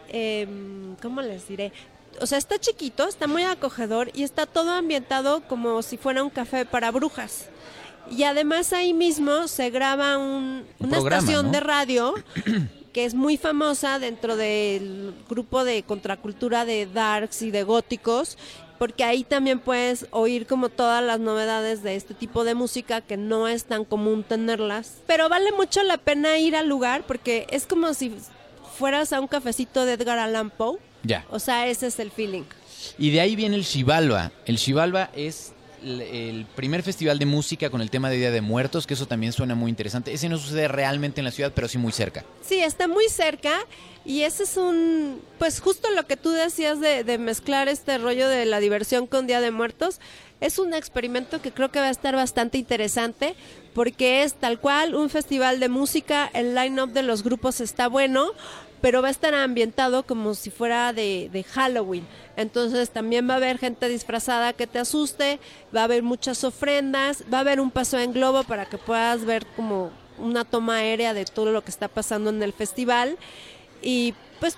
em, 0.10 0.96
¿cómo 1.02 1.22
les 1.22 1.48
diré? 1.48 1.74
O 2.20 2.26
sea, 2.26 2.38
está 2.38 2.60
chiquito, 2.60 3.08
está 3.08 3.28
muy 3.28 3.44
acogedor 3.44 4.12
y 4.14 4.24
está 4.24 4.46
todo 4.46 4.72
ambientado 4.72 5.42
como 5.48 5.82
si 5.82 5.98
fuera 5.98 6.24
un 6.24 6.30
café 6.30 6.66
para 6.66 6.92
brujas. 6.92 7.48
Y 8.10 8.24
además 8.24 8.74
ahí 8.74 8.94
mismo 8.94 9.48
se 9.48 9.70
graba 9.70 10.18
una 10.18 10.64
estación 10.98 11.52
de 11.52 11.60
radio 11.60 12.16
que 12.92 13.06
es 13.06 13.14
muy 13.14 13.38
famosa 13.38 14.00
dentro 14.00 14.36
del 14.36 15.14
grupo 15.30 15.64
de 15.64 15.84
contracultura 15.84 16.66
de 16.66 16.86
darks 16.86 17.42
y 17.42 17.52
de 17.52 17.64
góticos, 17.64 18.38
porque 18.82 19.04
ahí 19.04 19.24
también 19.24 19.60
puedes 19.60 20.08
oír 20.10 20.48
como 20.48 20.70
todas 20.70 21.04
las 21.04 21.20
novedades 21.20 21.84
de 21.84 21.96
este 21.96 22.16
tipo 22.16 22.44
de 22.44 22.56
música 22.56 23.00
que 23.02 23.16
no 23.16 23.48
es 23.48 23.66
tan 23.66 23.86
común 23.86 24.24
tenerlas. 24.24 25.04
Pero 25.06 25.30
vale 25.30 25.52
mucho 25.52 25.84
la 25.84 25.98
pena 25.98 26.40
ir 26.40 26.56
al 26.56 26.68
lugar 26.68 27.04
porque 27.06 27.46
es 27.52 27.68
como 27.68 27.94
si 27.94 28.12
fueras 28.80 29.14
a 29.14 29.22
un 29.22 29.28
cafecito 29.28 29.86
de 29.86 29.94
Edgar 29.94 30.18
Allan 30.18 30.50
Poe. 30.50 30.80
Ya. 31.04 31.28
O 31.30 31.38
sea, 31.38 31.68
ese 31.68 31.86
es 31.86 32.00
el 32.00 32.10
feeling. 32.10 32.42
Y 32.98 33.12
de 33.12 33.22
ahí 33.22 33.36
viene 33.36 33.56
el 33.56 33.66
Xibalba. 33.66 34.32
El 34.48 34.58
Xibalba 34.58 35.12
es 35.16 35.54
el 35.84 36.46
primer 36.56 36.84
festival 36.84 37.20
de 37.20 37.26
música 37.26 37.70
con 37.70 37.82
el 37.82 37.90
tema 37.90 38.10
de 38.10 38.18
Día 38.18 38.32
de 38.32 38.42
Muertos, 38.42 38.88
que 38.88 38.94
eso 38.94 39.08
también 39.08 39.34
suena 39.34 39.56
muy 39.56 39.70
interesante. 39.70 40.14
Ese 40.14 40.30
no 40.30 40.38
sucede 40.38 40.68
realmente 40.68 41.22
en 41.22 41.26
la 41.26 41.32
ciudad, 41.32 41.52
pero 41.54 41.68
sí 41.68 41.78
muy 41.78 41.92
cerca. 41.92 42.24
Sí, 42.42 42.60
está 42.60 42.88
muy 42.88 43.10
cerca 43.10 43.60
y 44.04 44.22
ese 44.22 44.44
es 44.44 44.58
un, 44.58 45.22
pues 45.38 45.60
justo 45.60 45.90
lo 45.92 46.08
que 46.08 46.18
tú 46.18 46.32
decías 46.32 46.80
de, 46.80 47.18
mezclar 47.18 47.68
este 47.68 47.98
rollo 47.98 48.28
de 48.28 48.46
la 48.46 48.60
diversión 48.60 49.08
con 49.08 49.28
Día 49.28 49.42
de 49.42 49.52
Muertos. 49.52 50.00
Es 50.40 50.58
un 50.58 50.74
experimento 50.74 51.42
que 51.42 51.52
creo 51.52 51.70
que 51.70 51.80
va 51.80 51.88
a 51.88 51.92
estar 51.92 52.16
bastante 52.16 52.58
interesante 52.58 53.36
porque 53.74 54.24
es 54.24 54.34
tal 54.34 54.60
cual 54.60 54.96
un 54.96 55.10
festival 55.10 55.60
de 55.60 55.70
música, 55.70 56.30
el 56.34 56.56
line-up 56.56 56.92
de 56.92 57.04
los 57.04 57.24
grupos 57.24 57.62
está 57.62 57.88
bueno, 57.88 58.32
pero 58.82 59.02
va 59.02 59.10
a 59.10 59.12
estar 59.12 59.34
ambientado 59.34 60.04
como 60.04 60.34
si 60.34 60.50
fuera 60.50 60.92
de, 60.92 61.46
Halloween. 61.54 62.06
Entonces 62.36 62.90
también 62.90 63.30
va 63.30 63.36
a 63.36 63.38
haber 63.38 63.58
gente 63.58 63.88
disfrazada 63.88 64.54
que 64.54 64.68
te 64.68 64.80
asuste, 64.80 65.40
va 65.76 65.82
a 65.82 65.84
haber 65.86 66.04
muchas 66.04 66.44
ofrendas, 66.44 67.24
va 67.32 67.38
a 67.38 67.42
haber 67.42 67.60
un 67.60 67.72
paso 67.72 68.00
en 68.00 68.14
globo 68.14 68.44
para 68.44 68.66
que 68.66 68.78
puedas 68.78 69.26
ver 69.26 69.46
como 69.56 69.92
una 70.18 70.44
toma 70.46 70.78
aérea 70.78 71.14
de 71.14 71.26
todo 71.26 71.52
lo 71.52 71.64
que 71.64 71.72
está 71.72 71.88
pasando 71.88 72.30
en 72.30 72.42
el 72.42 72.54
festival. 72.54 73.18
Y 73.82 74.14
pues 74.40 74.58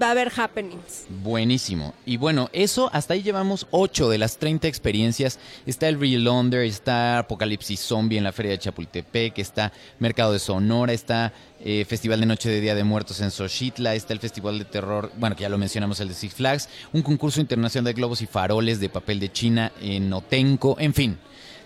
va 0.00 0.08
a 0.08 0.10
haber 0.12 0.32
happenings. 0.34 1.06
Buenísimo. 1.08 1.94
Y 2.06 2.16
bueno, 2.16 2.48
eso 2.52 2.90
hasta 2.92 3.14
ahí 3.14 3.22
llevamos 3.22 3.66
8 3.70 4.08
de 4.08 4.18
las 4.18 4.38
30 4.38 4.66
experiencias. 4.66 5.38
Está 5.66 5.88
el 5.88 6.00
Real 6.00 6.26
Under, 6.28 6.64
está 6.64 7.18
Apocalipsis 7.18 7.80
Zombie 7.80 8.18
en 8.18 8.24
la 8.24 8.32
Feria 8.32 8.52
de 8.52 8.58
Chapultepec, 8.58 9.38
está 9.38 9.72
Mercado 9.98 10.32
de 10.32 10.38
Sonora, 10.38 10.92
está 10.92 11.32
eh, 11.62 11.84
Festival 11.84 12.20
de 12.20 12.26
Noche 12.26 12.48
de 12.48 12.60
Día 12.60 12.74
de 12.74 12.84
Muertos 12.84 13.20
en 13.20 13.30
Xochitla, 13.30 13.94
está 13.94 14.12
el 14.12 14.20
Festival 14.20 14.58
de 14.58 14.64
Terror, 14.64 15.12
bueno, 15.18 15.36
que 15.36 15.42
ya 15.42 15.48
lo 15.48 15.58
mencionamos, 15.58 16.00
el 16.00 16.08
de 16.08 16.14
Six 16.14 16.34
Flags, 16.34 16.68
un 16.92 17.02
concurso 17.02 17.40
internacional 17.40 17.84
de 17.84 17.92
globos 17.92 18.22
y 18.22 18.26
faroles 18.26 18.80
de 18.80 18.88
papel 18.88 19.20
de 19.20 19.30
China 19.30 19.72
en 19.80 20.12
Otenco, 20.12 20.76
en 20.78 20.94
fin. 20.94 21.18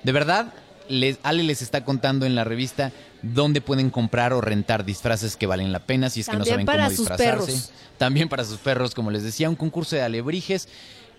De 0.02 0.12
verdad, 0.12 0.52
les, 0.88 1.18
Ale 1.22 1.42
les 1.42 1.62
está 1.62 1.84
contando 1.84 2.26
en 2.26 2.34
la 2.34 2.44
revista 2.44 2.92
dónde 3.22 3.60
pueden 3.60 3.90
comprar 3.90 4.32
o 4.32 4.40
rentar 4.40 4.84
disfraces 4.84 5.36
que 5.36 5.46
valen 5.46 5.72
la 5.72 5.80
pena 5.80 6.10
si 6.10 6.20
es 6.20 6.28
que 6.28 6.36
no 6.36 6.44
saben 6.44 6.66
cómo 6.66 6.88
disfrazarse. 6.88 7.70
También 7.96 8.28
para 8.28 8.44
sus 8.44 8.58
perros, 8.58 8.94
como 8.94 9.10
les 9.10 9.22
decía, 9.22 9.48
un 9.48 9.56
concurso 9.56 9.96
de 9.96 10.02
alebrijes. 10.02 10.68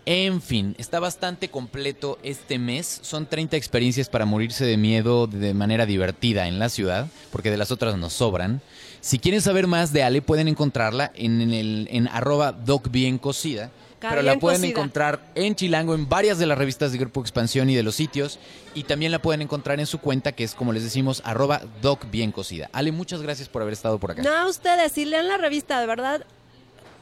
En 0.05 0.41
fin, 0.41 0.75
está 0.77 0.99
bastante 0.99 1.49
completo 1.49 2.19
este 2.21 2.59
mes. 2.59 2.99
Son 3.01 3.25
30 3.25 3.57
experiencias 3.57 4.07
para 4.07 4.25
morirse 4.25 4.63
de 4.65 4.77
miedo 4.77 5.25
de 5.25 5.53
manera 5.53 5.85
divertida 5.85 6.47
en 6.47 6.59
la 6.59 6.69
ciudad, 6.69 7.07
porque 7.31 7.49
de 7.49 7.57
las 7.57 7.71
otras 7.71 7.97
nos 7.97 8.13
sobran. 8.13 8.61
Si 9.01 9.17
quieren 9.19 9.41
saber 9.41 9.67
más 9.67 9.93
de 9.93 10.03
Ale, 10.03 10.21
pueden 10.21 10.47
encontrarla 10.47 11.11
en, 11.15 11.41
el, 11.51 11.87
en 11.91 12.07
arroba 12.07 12.51
docbiencocida 12.51 13.71
pero 14.09 14.21
la 14.21 14.39
pueden 14.39 14.63
encontrar 14.63 15.19
en 15.35 15.55
Chilango, 15.55 15.95
en 15.95 16.07
varias 16.07 16.37
de 16.37 16.45
las 16.45 16.57
revistas 16.57 16.91
de 16.91 16.97
Grupo 16.97 17.21
Expansión 17.21 17.69
y 17.69 17.75
de 17.75 17.83
los 17.83 17.95
sitios. 17.95 18.39
Y 18.73 18.83
también 18.83 19.11
la 19.11 19.19
pueden 19.19 19.41
encontrar 19.41 19.79
en 19.79 19.85
su 19.85 19.99
cuenta, 19.99 20.33
que 20.33 20.43
es, 20.43 20.53
como 20.53 20.73
les 20.73 20.83
decimos, 20.83 21.21
arroba 21.25 21.61
doc 21.81 22.09
bien 22.11 22.31
cocida. 22.31 22.69
Ale, 22.73 22.91
muchas 22.91 23.21
gracias 23.21 23.49
por 23.49 23.61
haber 23.61 23.73
estado 23.73 23.99
por 23.99 24.11
acá. 24.11 24.21
No, 24.21 24.33
a 24.33 24.47
ustedes, 24.47 24.91
si 24.91 25.05
lean 25.05 25.27
la 25.27 25.37
revista, 25.37 25.79
de 25.79 25.87
verdad, 25.87 26.25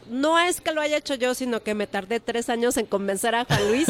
no 0.10 0.40
es 0.40 0.62
que 0.62 0.72
lo 0.72 0.82
haya 0.82 0.98
hecho 0.98 1.16
yo, 1.16 1.34
sino 1.34 1.62
que 1.62 1.76
me 1.76 1.88
tardé 1.88 2.20
tres 2.20 2.50
años 2.50 2.78
en 2.78 2.86
convencer 2.86 3.36
a 3.36 3.46
Juan 3.46 3.68
Luis 3.68 3.88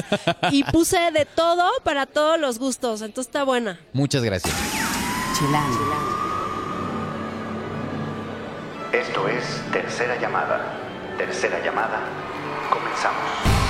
y 0.51 0.63
puse 0.65 1.11
de 1.11 1.25
todo 1.25 1.69
para 1.83 2.05
todos 2.05 2.39
los 2.39 2.59
gustos. 2.59 3.01
Entonces 3.01 3.29
está 3.29 3.43
buena. 3.43 3.79
Muchas 3.93 4.23
gracias. 4.23 4.53
Chilango. 5.37 6.13
Esto 8.91 9.27
es 9.27 9.43
Tercera 9.71 10.19
Llamada. 10.19 10.79
Tercera 11.17 11.63
Llamada 11.63 12.01
Comenzamos. 12.69 13.62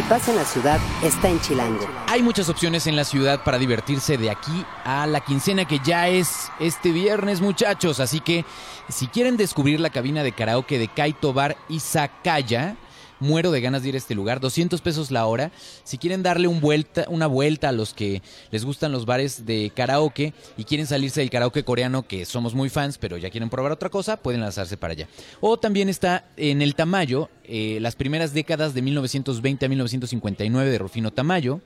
Si 0.00 0.06
pasa 0.08 0.30
en 0.30 0.38
la 0.38 0.46
ciudad, 0.46 0.80
está 1.02 1.28
en 1.28 1.38
Chilango. 1.42 1.86
Hay 2.06 2.22
muchas 2.22 2.48
opciones 2.48 2.86
en 2.86 2.96
la 2.96 3.04
ciudad 3.04 3.44
para 3.44 3.58
divertirse 3.58 4.16
de 4.16 4.30
aquí 4.30 4.64
a 4.82 5.06
la 5.06 5.20
quincena 5.20 5.66
que 5.66 5.78
ya 5.84 6.08
es 6.08 6.50
este 6.58 6.90
viernes, 6.90 7.42
muchachos. 7.42 8.00
Así 8.00 8.20
que 8.20 8.46
si 8.88 9.08
quieren 9.08 9.36
descubrir 9.36 9.78
la 9.78 9.90
cabina 9.90 10.22
de 10.22 10.32
karaoke 10.32 10.78
de 10.78 10.88
Kaito 10.88 11.34
Bar 11.34 11.58
y 11.68 11.80
Sakaya, 11.80 12.76
muero 13.20 13.50
de 13.50 13.60
ganas 13.60 13.82
de 13.82 13.90
ir 13.90 13.94
a 13.94 13.98
este 13.98 14.14
lugar. 14.14 14.40
200 14.40 14.80
pesos 14.80 15.10
la 15.10 15.26
hora. 15.26 15.52
Si 15.84 15.98
quieren 15.98 16.22
darle 16.22 16.48
una 16.48 17.26
vuelta 17.26 17.68
a 17.68 17.72
los 17.72 17.94
que 17.94 18.22
les 18.50 18.64
gustan 18.64 18.92
los 18.92 19.06
bares 19.06 19.46
de 19.46 19.70
karaoke 19.74 20.34
y 20.56 20.64
quieren 20.64 20.86
salirse 20.86 21.20
del 21.20 21.30
karaoke 21.30 21.64
coreano, 21.64 22.06
que 22.06 22.24
somos 22.24 22.54
muy 22.54 22.68
fans, 22.68 22.98
pero 22.98 23.16
ya 23.16 23.30
quieren 23.30 23.50
probar 23.50 23.72
otra 23.72 23.88
cosa, 23.88 24.16
pueden 24.16 24.40
lanzarse 24.40 24.76
para 24.76 24.92
allá. 24.92 25.08
O 25.40 25.58
también 25.58 25.88
está 25.88 26.24
en 26.36 26.62
el 26.62 26.74
Tamayo, 26.74 27.28
eh, 27.44 27.78
las 27.80 27.96
primeras 27.96 28.32
décadas 28.32 28.74
de 28.74 28.82
1920 28.82 29.66
a 29.66 29.68
1959 29.68 30.70
de 30.70 30.78
Rufino 30.78 31.12
Tamayo. 31.12 31.60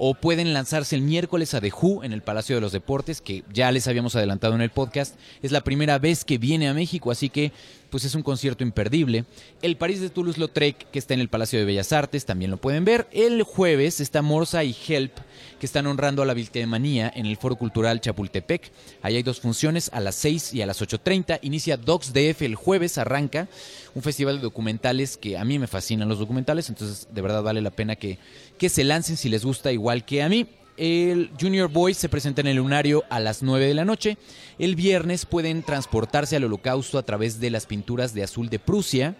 O 0.00 0.14
pueden 0.14 0.52
lanzarse 0.52 0.94
el 0.94 1.02
miércoles 1.02 1.54
a 1.54 1.60
The 1.60 1.72
Who 1.72 2.04
en 2.04 2.12
el 2.12 2.22
Palacio 2.22 2.54
de 2.54 2.60
los 2.60 2.70
Deportes, 2.70 3.20
que 3.20 3.42
ya 3.52 3.72
les 3.72 3.88
habíamos 3.88 4.14
adelantado 4.14 4.54
en 4.54 4.60
el 4.60 4.70
podcast. 4.70 5.16
Es 5.42 5.50
la 5.50 5.62
primera 5.62 5.98
vez 5.98 6.24
que 6.24 6.38
viene 6.38 6.68
a 6.68 6.74
México, 6.74 7.10
así 7.10 7.28
que 7.28 7.52
pues 7.90 8.04
es 8.04 8.14
un 8.14 8.22
concierto 8.22 8.62
imperdible. 8.62 9.24
El 9.62 9.76
París 9.76 10.00
de 10.00 10.10
Toulouse-Lautrec, 10.10 10.90
que 10.90 10.98
está 10.98 11.14
en 11.14 11.20
el 11.20 11.28
Palacio 11.28 11.58
de 11.58 11.64
Bellas 11.64 11.92
Artes, 11.92 12.24
también 12.24 12.50
lo 12.50 12.56
pueden 12.56 12.84
ver. 12.84 13.08
El 13.12 13.42
jueves 13.42 14.00
está 14.00 14.22
Morsa 14.22 14.64
y 14.64 14.76
Help, 14.86 15.12
que 15.58 15.66
están 15.66 15.86
honrando 15.86 16.22
a 16.22 16.26
la 16.26 16.34
Viltemanía 16.34 17.10
en 17.14 17.26
el 17.26 17.36
Foro 17.36 17.56
Cultural 17.56 18.00
Chapultepec. 18.00 18.70
Ahí 19.02 19.16
hay 19.16 19.22
dos 19.22 19.40
funciones, 19.40 19.90
a 19.92 20.00
las 20.00 20.14
6 20.16 20.54
y 20.54 20.62
a 20.62 20.66
las 20.66 20.80
8.30. 20.80 21.38
Inicia 21.42 21.76
Docs 21.76 22.12
DF 22.12 22.42
el 22.42 22.54
jueves, 22.54 22.98
arranca 22.98 23.48
un 23.94 24.02
festival 24.02 24.36
de 24.36 24.42
documentales 24.42 25.16
que 25.16 25.36
a 25.38 25.44
mí 25.44 25.58
me 25.58 25.66
fascinan 25.66 26.08
los 26.08 26.18
documentales, 26.18 26.68
entonces 26.68 27.08
de 27.10 27.22
verdad 27.22 27.42
vale 27.42 27.60
la 27.60 27.70
pena 27.70 27.96
que, 27.96 28.18
que 28.58 28.68
se 28.68 28.84
lancen 28.84 29.16
si 29.16 29.28
les 29.28 29.44
gusta 29.44 29.72
igual 29.72 30.04
que 30.04 30.22
a 30.22 30.28
mí. 30.28 30.46
El 30.78 31.32
Junior 31.40 31.68
Boys 31.68 31.96
se 31.96 32.08
presenta 32.08 32.40
en 32.40 32.46
el 32.46 32.58
lunario 32.58 33.02
a 33.10 33.18
las 33.18 33.42
9 33.42 33.66
de 33.66 33.74
la 33.74 33.84
noche. 33.84 34.16
El 34.60 34.76
viernes 34.76 35.26
pueden 35.26 35.64
transportarse 35.64 36.36
al 36.36 36.44
holocausto 36.44 36.98
a 36.98 37.02
través 37.02 37.40
de 37.40 37.50
las 37.50 37.66
pinturas 37.66 38.14
de 38.14 38.22
azul 38.22 38.48
de 38.48 38.60
Prusia. 38.60 39.16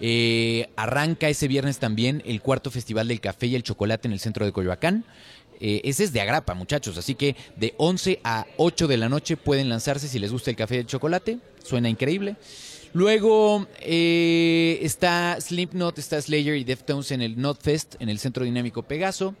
Eh, 0.00 0.68
arranca 0.76 1.28
ese 1.28 1.48
viernes 1.48 1.78
también 1.78 2.22
el 2.26 2.42
cuarto 2.42 2.70
Festival 2.70 3.08
del 3.08 3.20
Café 3.20 3.46
y 3.46 3.56
el 3.56 3.64
Chocolate 3.64 4.06
en 4.06 4.12
el 4.12 4.20
centro 4.20 4.44
de 4.44 4.52
Coyoacán. 4.52 5.04
Eh, 5.58 5.80
ese 5.84 6.04
es 6.04 6.12
de 6.12 6.20
agrapa, 6.20 6.54
muchachos. 6.54 6.96
Así 6.96 7.16
que 7.16 7.34
de 7.56 7.74
11 7.78 8.20
a 8.22 8.46
8 8.56 8.86
de 8.86 8.96
la 8.98 9.08
noche 9.08 9.36
pueden 9.36 9.68
lanzarse 9.68 10.06
si 10.06 10.20
les 10.20 10.30
gusta 10.30 10.50
el 10.50 10.56
café 10.56 10.76
y 10.76 10.78
el 10.78 10.86
chocolate. 10.86 11.38
Suena 11.64 11.88
increíble. 11.88 12.36
Luego 12.92 13.66
eh, 13.80 14.78
está 14.82 15.38
Slipknot, 15.40 15.98
está 15.98 16.22
Slayer 16.22 16.56
y 16.56 16.64
Deftones 16.64 17.10
en 17.10 17.20
el 17.20 17.40
Notfest, 17.40 17.96
en 18.00 18.08
el 18.08 18.18
Centro 18.20 18.44
Dinámico 18.44 18.84
Pegaso. 18.84 19.34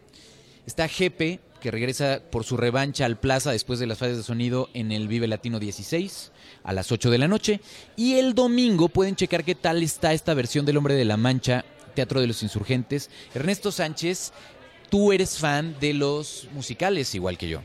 Está 0.66 0.88
Jepe, 0.88 1.38
que 1.60 1.70
regresa 1.70 2.20
por 2.30 2.44
su 2.44 2.56
revancha 2.56 3.06
al 3.06 3.18
Plaza 3.18 3.52
después 3.52 3.78
de 3.78 3.86
las 3.86 3.98
fases 3.98 4.16
de 4.16 4.22
sonido 4.24 4.68
en 4.74 4.90
el 4.90 5.06
Vive 5.06 5.28
Latino 5.28 5.60
16 5.60 6.32
a 6.64 6.72
las 6.72 6.90
8 6.90 7.10
de 7.10 7.18
la 7.18 7.28
noche. 7.28 7.60
Y 7.94 8.16
el 8.16 8.34
domingo 8.34 8.88
pueden 8.88 9.14
checar 9.14 9.44
qué 9.44 9.54
tal 9.54 9.82
está 9.82 10.12
esta 10.12 10.34
versión 10.34 10.66
del 10.66 10.76
Hombre 10.76 10.94
de 10.94 11.04
la 11.04 11.16
Mancha, 11.16 11.64
Teatro 11.94 12.20
de 12.20 12.26
los 12.26 12.42
Insurgentes. 12.42 13.10
Ernesto 13.32 13.70
Sánchez, 13.70 14.32
tú 14.90 15.12
eres 15.12 15.38
fan 15.38 15.76
de 15.80 15.94
los 15.94 16.48
musicales 16.52 17.14
igual 17.14 17.38
que 17.38 17.48
yo. 17.48 17.62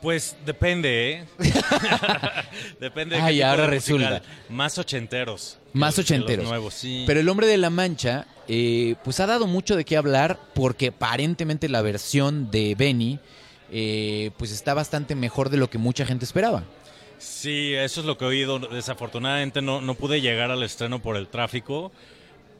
Pues 0.00 0.34
depende, 0.46 1.10
¿eh? 1.12 1.24
depende 2.80 3.16
de 3.16 3.22
Ay, 3.22 3.34
qué 3.36 3.40
tipo 3.40 3.46
ahora 3.50 3.66
resulta. 3.66 4.22
Más 4.48 4.78
ochenteros. 4.78 5.58
Más 5.72 5.96
los- 5.96 5.98
los 5.98 6.04
ochenteros. 6.10 6.44
nuevos, 6.48 6.74
sí. 6.74 7.04
Pero 7.06 7.20
el 7.20 7.28
hombre 7.28 7.46
de 7.46 7.58
la 7.58 7.70
mancha, 7.70 8.26
eh, 8.48 8.94
pues 9.04 9.20
ha 9.20 9.26
dado 9.26 9.46
mucho 9.46 9.76
de 9.76 9.84
qué 9.84 9.96
hablar 9.96 10.38
porque 10.54 10.88
aparentemente 10.88 11.68
la 11.68 11.82
versión 11.82 12.50
de 12.50 12.74
Benny, 12.74 13.18
eh, 13.70 14.30
pues 14.38 14.50
está 14.52 14.74
bastante 14.74 15.14
mejor 15.14 15.50
de 15.50 15.58
lo 15.58 15.68
que 15.70 15.78
mucha 15.78 16.06
gente 16.06 16.24
esperaba. 16.24 16.64
Sí, 17.18 17.74
eso 17.74 18.00
es 18.00 18.06
lo 18.06 18.16
que 18.16 18.24
he 18.24 18.28
oído. 18.28 18.58
Desafortunadamente 18.58 19.60
no, 19.60 19.80
no 19.82 19.94
pude 19.94 20.22
llegar 20.22 20.50
al 20.50 20.62
estreno 20.62 21.02
por 21.02 21.16
el 21.18 21.28
tráfico, 21.28 21.92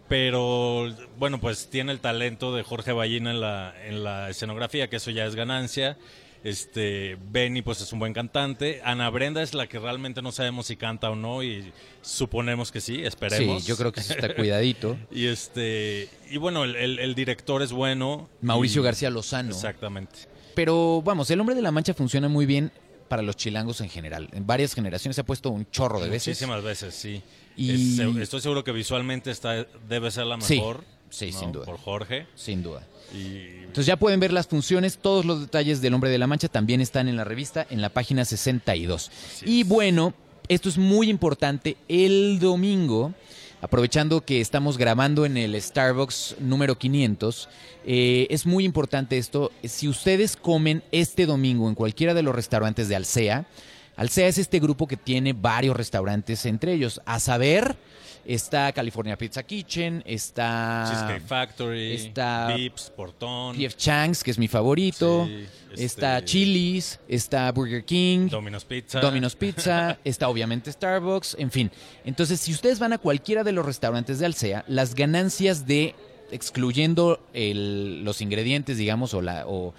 pero 0.09 0.93
bueno, 1.19 1.41
pues 1.41 1.69
tiene 1.71 1.93
el 1.93 2.01
talento 2.01 2.55
de 2.55 2.63
Jorge 2.63 2.93
Ballina 2.93 3.31
en 3.31 3.41
la, 3.41 3.75
en 3.87 4.05
la 4.05 4.29
escenografía, 4.29 4.91
que 4.91 4.97
eso 4.97 5.11
ya 5.11 5.25
es 5.25 5.35
ganancia. 5.35 5.97
Este, 6.43 7.19
Benny 7.31 7.61
pues 7.63 7.81
es 7.83 7.93
un 7.93 7.99
buen 7.99 8.13
cantante. 8.15 8.81
Ana 8.85 9.11
Brenda 9.11 9.43
es 9.43 9.53
la 9.55 9.67
que 9.67 9.79
realmente 9.79 10.23
no 10.23 10.33
sabemos 10.33 10.67
si 10.67 10.77
canta 10.77 11.11
o 11.11 11.15
no 11.17 11.43
y 11.43 11.73
suponemos 12.03 12.73
que 12.73 12.81
sí, 12.81 13.03
esperemos. 13.05 13.63
Sí, 13.63 13.69
yo 13.69 13.77
creo 13.77 13.93
que 13.93 14.01
sí 14.03 14.13
está 14.13 14.35
cuidadito. 14.35 14.97
Y 15.11 15.27
este, 15.27 16.09
y 16.31 16.39
bueno, 16.39 16.65
el, 16.65 16.77
el- 16.77 16.99
el 16.99 17.15
director 17.15 17.63
es 17.63 17.73
bueno. 17.73 18.29
Mauricio 18.41 18.81
y- 18.81 18.85
García 18.85 19.11
Lozano. 19.11 19.51
Exactamente. 19.51 20.21
Pero 20.55 21.03
vamos, 21.03 21.31
el 21.31 21.41
hombre 21.41 21.55
de 21.55 21.63
la 21.63 21.71
mancha 21.71 21.95
funciona 21.95 22.29
muy 22.29 22.47
bien 22.47 22.73
para 23.09 23.23
los 23.23 23.37
chilangos 23.37 23.81
en 23.81 23.89
general. 23.91 24.29
En 24.33 24.47
varias 24.47 24.73
generaciones 24.75 25.17
se 25.17 25.21
ha 25.21 25.25
puesto 25.25 25.51
un 25.51 25.69
chorro 25.71 26.01
de 26.01 26.09
veces. 26.09 26.29
Muchísimas 26.29 26.63
veces, 26.63 26.95
sí. 26.95 27.23
Y- 27.57 28.01
Es- 28.01 28.17
estoy 28.19 28.41
seguro 28.41 28.65
que 28.65 28.73
visualmente 28.73 29.31
está, 29.31 29.67
debe 29.89 30.11
ser 30.11 30.27
la 30.27 30.41
Sí, 30.41 30.55
mejor. 30.57 30.85
sí, 31.11 31.33
¿no? 31.33 31.39
sin 31.41 31.53
duda. 31.53 31.65
Por 31.67 31.77
Jorge. 31.79 32.27
Sin 32.35 32.63
duda. 32.63 32.87
Y 33.15 33.61
Entonces 33.63 33.87
ya 33.87 33.97
pueden 33.97 34.21
ver 34.21 34.33
las 34.33 34.47
funciones, 34.47 34.99
todos 34.99 35.25
los 35.25 35.41
detalles 35.41 35.81
del 35.81 35.95
Hombre 35.95 36.11
de 36.11 36.19
la 36.19 36.27
Mancha 36.27 36.49
también 36.49 36.81
están 36.81 37.09
en 37.09 37.17
la 37.17 37.25
revista, 37.25 37.67
en 37.71 37.81
la 37.81 37.89
página 37.89 38.25
62. 38.25 39.11
y 39.45 39.63
bueno, 39.65 40.15
esto 40.49 40.69
es 40.69 40.79
muy 40.79 41.09
importante, 41.09 41.77
el 41.87 42.41
domingo, 42.41 43.15
aprovechando 43.61 44.25
que 44.25 44.41
estamos 44.41 44.79
grabando 44.79 45.25
en 45.25 45.37
el 45.37 45.61
Starbucks 45.61 46.37
número 46.41 46.77
500, 46.77 47.49
eh, 47.87 48.27
es 48.31 48.47
muy 48.47 48.65
importante 48.65 49.17
esto, 49.19 49.53
si 49.63 49.87
ustedes 49.87 50.37
comen 50.37 50.83
este 50.91 51.27
domingo 51.27 51.69
en 51.69 51.77
cualquiera 51.77 52.15
de 52.15 52.23
los 52.23 52.35
restaurantes 52.35 52.89
de 52.89 52.97
Alsea, 52.97 53.47
Alsea 53.95 54.27
es 54.27 54.39
este 54.39 54.59
grupo 54.59 54.89
que 54.89 54.97
tiene 54.97 55.33
varios 55.33 55.77
restaurantes 55.77 56.45
entre 56.47 56.73
ellos, 56.73 57.01
a 57.07 57.21
saber... 57.21 57.77
Está 58.25 58.71
California 58.73 59.17
Pizza 59.17 59.43
Kitchen, 59.43 60.03
está 60.07 60.85
Cheesecake 60.89 61.27
Factory, 61.27 61.95
está 61.95 62.55
Vips, 62.55 62.93
Portón, 62.95 63.57
P.F. 63.57 63.77
Chang's, 63.77 64.23
que 64.23 64.31
es 64.31 64.39
mi 64.39 64.47
favorito. 64.47 65.25
Sí, 65.27 65.47
este- 65.73 65.85
Está 65.85 66.25
Chili's, 66.25 67.01
está 67.09 67.51
Burger 67.53 67.85
King, 67.85 68.29
Domino's 68.29 68.65
Pizza. 68.65 69.01
Domino's 69.01 69.35
Pizza, 69.37 69.99
está 70.05 70.29
obviamente 70.29 70.71
Starbucks, 70.71 71.37
en 71.39 71.51
fin. 71.51 71.71
Entonces, 72.05 72.41
si 72.41 72.53
ustedes 72.53 72.79
van 72.79 72.93
a 72.93 72.99
cualquiera 72.99 73.43
de 73.45 73.53
los 73.53 73.65
restaurantes 73.65 74.19
de 74.19 74.27
Alsea, 74.27 74.65
las 74.69 74.95
ganancias 74.95 75.67
de, 75.67 75.95
excluyendo 76.31 77.21
el- 77.33 78.05
los 78.05 78.21
ingredientes, 78.21 78.77
digamos, 78.79 79.15
o, 79.15 79.23
la, 79.23 79.45
o, 79.47 79.75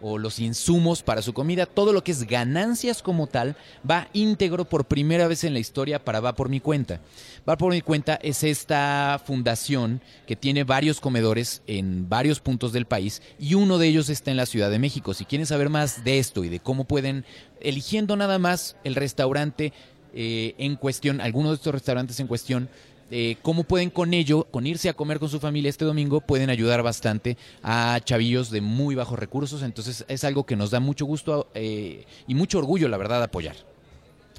o 0.00 0.18
los 0.18 0.38
insumos 0.38 1.02
para 1.02 1.22
su 1.22 1.32
comida, 1.32 1.66
todo 1.66 1.92
lo 1.92 2.04
que 2.04 2.12
es 2.12 2.26
ganancias 2.26 3.02
como 3.02 3.26
tal, 3.26 3.56
va 3.88 4.08
íntegro 4.12 4.64
por 4.64 4.84
primera 4.84 5.26
vez 5.28 5.44
en 5.44 5.52
la 5.52 5.58
historia 5.58 6.04
para 6.04 6.20
Va 6.20 6.34
por 6.34 6.48
mi 6.48 6.60
cuenta. 6.60 7.00
Va 7.48 7.56
por 7.56 7.72
mi 7.72 7.80
cuenta 7.80 8.18
es 8.22 8.42
esta 8.42 9.20
fundación 9.24 10.00
que 10.26 10.34
tiene 10.34 10.64
varios 10.64 11.00
comedores 11.00 11.62
en 11.66 12.08
varios 12.08 12.40
puntos 12.40 12.72
del 12.72 12.86
país 12.86 13.22
y 13.38 13.54
uno 13.54 13.78
de 13.78 13.86
ellos 13.86 14.08
está 14.08 14.30
en 14.30 14.36
la 14.36 14.46
Ciudad 14.46 14.70
de 14.70 14.78
México. 14.78 15.14
Si 15.14 15.24
quieren 15.24 15.46
saber 15.46 15.68
más 15.68 16.04
de 16.04 16.18
esto 16.18 16.42
y 16.42 16.48
de 16.48 16.60
cómo 16.60 16.84
pueden, 16.84 17.24
eligiendo 17.60 18.16
nada 18.16 18.38
más 18.38 18.76
el 18.82 18.94
restaurante 18.94 19.72
eh, 20.14 20.54
en 20.58 20.76
cuestión, 20.76 21.20
alguno 21.20 21.50
de 21.50 21.56
estos 21.56 21.74
restaurantes 21.74 22.18
en 22.20 22.26
cuestión, 22.26 22.68
eh, 23.10 23.36
cómo 23.42 23.64
pueden 23.64 23.90
con 23.90 24.14
ello, 24.14 24.44
con 24.50 24.66
irse 24.66 24.88
a 24.88 24.94
comer 24.94 25.18
con 25.18 25.28
su 25.28 25.38
familia 25.40 25.68
este 25.68 25.84
domingo, 25.84 26.20
pueden 26.20 26.50
ayudar 26.50 26.82
bastante 26.82 27.36
a 27.62 28.00
chavillos 28.04 28.50
de 28.50 28.60
muy 28.60 28.94
bajos 28.94 29.18
recursos. 29.18 29.62
Entonces 29.62 30.04
es 30.08 30.24
algo 30.24 30.44
que 30.44 30.56
nos 30.56 30.70
da 30.70 30.80
mucho 30.80 31.06
gusto 31.06 31.48
eh, 31.54 32.04
y 32.26 32.34
mucho 32.34 32.58
orgullo, 32.58 32.88
la 32.88 32.96
verdad, 32.96 33.22
apoyar. 33.22 33.56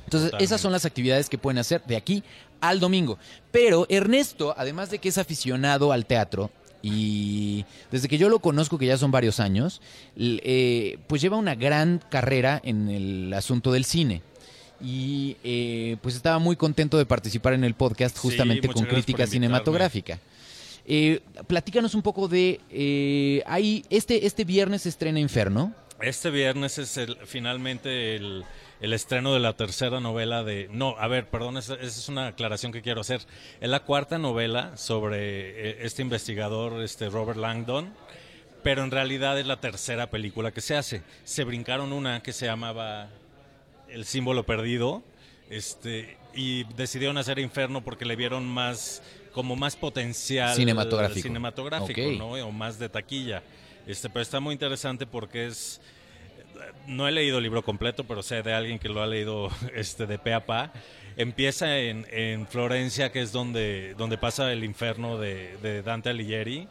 Entonces, 0.06 0.30
Totalmente. 0.30 0.45
esas 0.45 0.62
son 0.62 0.71
las 0.71 0.86
actividades 0.86 1.30
que 1.30 1.38
pueden 1.38 1.58
hacer 1.58 1.84
de 1.86 1.97
aquí 1.97 2.23
al 2.62 2.80
domingo. 2.80 3.17
Pero 3.51 3.86
Ernesto, 3.89 4.53
además 4.58 4.89
de 4.89 4.99
que 4.99 5.10
es 5.10 5.17
aficionado 5.17 5.91
al 5.91 6.06
teatro, 6.06 6.49
y 6.82 7.65
desde 7.91 8.08
que 8.08 8.17
yo 8.17 8.30
lo 8.30 8.39
conozco, 8.39 8.77
que 8.77 8.86
ya 8.86 8.97
son 8.97 9.12
varios 9.12 9.39
años, 9.39 9.82
eh, 10.15 10.99
pues 11.08 11.21
lleva 11.21 11.38
una 11.38 11.56
gran 11.56 12.01
carrera 12.10 12.62
en 12.63 12.89
el 12.89 13.34
asunto 13.34 13.71
del 13.71 13.84
cine. 13.84 14.21
Y 14.80 15.38
eh, 15.44 15.98
pues 16.02 16.16
estaba 16.16 16.40
muy 16.40 16.56
contento 16.56 16.98
de 16.98 17.06
participar 17.06 17.54
en 17.54 17.63
el 17.63 17.74
podcast 17.74 18.18
justamente 18.18 18.68
con 18.68 18.86
crítica 18.86 19.26
cinematográfica. 19.26 20.20
Eh, 20.86 21.22
platícanos 21.48 21.96
un 21.96 22.02
poco 22.02 22.28
de... 22.28 22.62
eh, 22.70 23.44
ahí, 23.46 23.84
este, 23.90 24.26
este 24.26 24.46
viernes 24.46 24.84
se 24.84 24.90
estrena 24.90 25.20
Inferno. 25.20 25.74
Este 26.00 26.30
viernes 26.30 26.78
es 26.78 26.96
el, 26.98 27.18
finalmente 27.26 28.16
el, 28.16 28.46
el 28.80 28.94
estreno 28.94 29.34
de 29.34 29.40
la 29.40 29.54
tercera 29.54 30.00
novela 30.00 30.44
de... 30.44 30.70
No, 30.72 30.96
a 31.00 31.08
ver, 31.08 31.28
perdón, 31.28 31.58
esa, 31.58 31.74
esa 31.74 31.86
es 31.86 32.08
una 32.08 32.28
aclaración 32.28 32.72
que 32.72 32.84
quiero 32.84 33.02
hacer. 33.02 33.22
Es 33.60 33.70
la 33.70 33.80
cuarta 33.80 34.20
novela 34.20 34.78
sobre 34.78 35.72
eh, 35.72 35.78
este 35.82 36.04
investigador, 36.04 36.84
este 36.84 37.10
Robert 37.10 37.40
Langdon, 37.40 37.92
pero 38.63 38.84
en 38.84 38.92
realidad 38.92 39.40
es 39.40 39.48
la 39.48 39.60
tercera 39.60 40.12
película 40.12 40.52
que 40.52 40.62
se 40.62 40.76
hace. 40.76 41.02
Se 41.24 41.44
brincaron 41.44 41.92
una 41.92 42.22
que 42.22 42.32
se 42.32 42.46
llamaba 42.46 43.10
El 43.89 44.06
símbolo 44.06 44.45
perdido, 44.45 45.04
este, 45.50 46.17
y 46.34 46.63
decidieron 46.76 47.17
hacer 47.17 47.39
Inferno 47.39 47.84
porque 47.84 48.06
le 48.06 48.15
vieron 48.15 48.45
más 48.47 49.02
como 49.32 49.56
más 49.56 49.76
potencial 49.76 50.56
Cinematográfico. 50.56 51.21
cinematográfico, 51.21 52.02
Ok. 52.02 52.17
¿no? 52.17 52.32
o 52.32 52.52
más 52.52 52.80
de 52.80 52.89
taquilla. 52.89 53.43
Este, 53.86 54.10
pero 54.10 54.21
está 54.23 54.39
muy 54.39 54.54
interesante 54.54 55.06
porque 55.06 55.47
es 55.47 55.80
no 56.88 57.08
he 57.08 57.12
leído 57.12 57.38
el 57.38 57.43
libro 57.43 57.63
completo, 57.63 58.04
pero 58.06 58.23
sé 58.23 58.41
de 58.41 58.54
alguien 58.54 58.80
que 58.80 58.89
lo 58.89 59.02
ha 59.02 59.08
leído 59.08 59.50
este, 59.76 60.08
de 60.08 60.17
pe 60.17 60.34
a 60.34 60.45
pa. 60.45 60.71
Empieza 61.15 61.78
en, 61.80 62.06
en 62.12 62.47
Florencia, 62.47 63.12
que 63.12 63.21
es 63.21 63.32
donde, 63.32 63.93
donde 63.97 64.17
pasa 64.17 64.52
el 64.52 64.63
infierno 64.63 65.17
de, 65.17 65.58
de 65.62 65.82
Dante 65.82 66.10
Alighieri, 66.10 66.67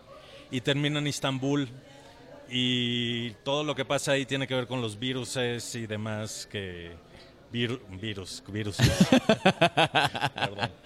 y 0.51 0.61
termina 0.61 0.99
en 0.99 1.07
Istambul. 1.07 1.69
Y 2.49 3.31
todo 3.45 3.65
lo 3.65 3.75
que 3.75 3.85
pasa 3.85 4.13
ahí 4.13 4.25
tiene 4.25 4.47
que 4.47 4.55
ver 4.55 4.67
con 4.69 4.81
los 4.81 4.99
viruses 4.99 5.75
y 5.75 5.87
demás 5.87 6.49
que 6.51 6.93
Vir- 7.57 7.81
virus, 8.01 8.43
virus. 8.49 8.77
Perdón. 10.35 10.71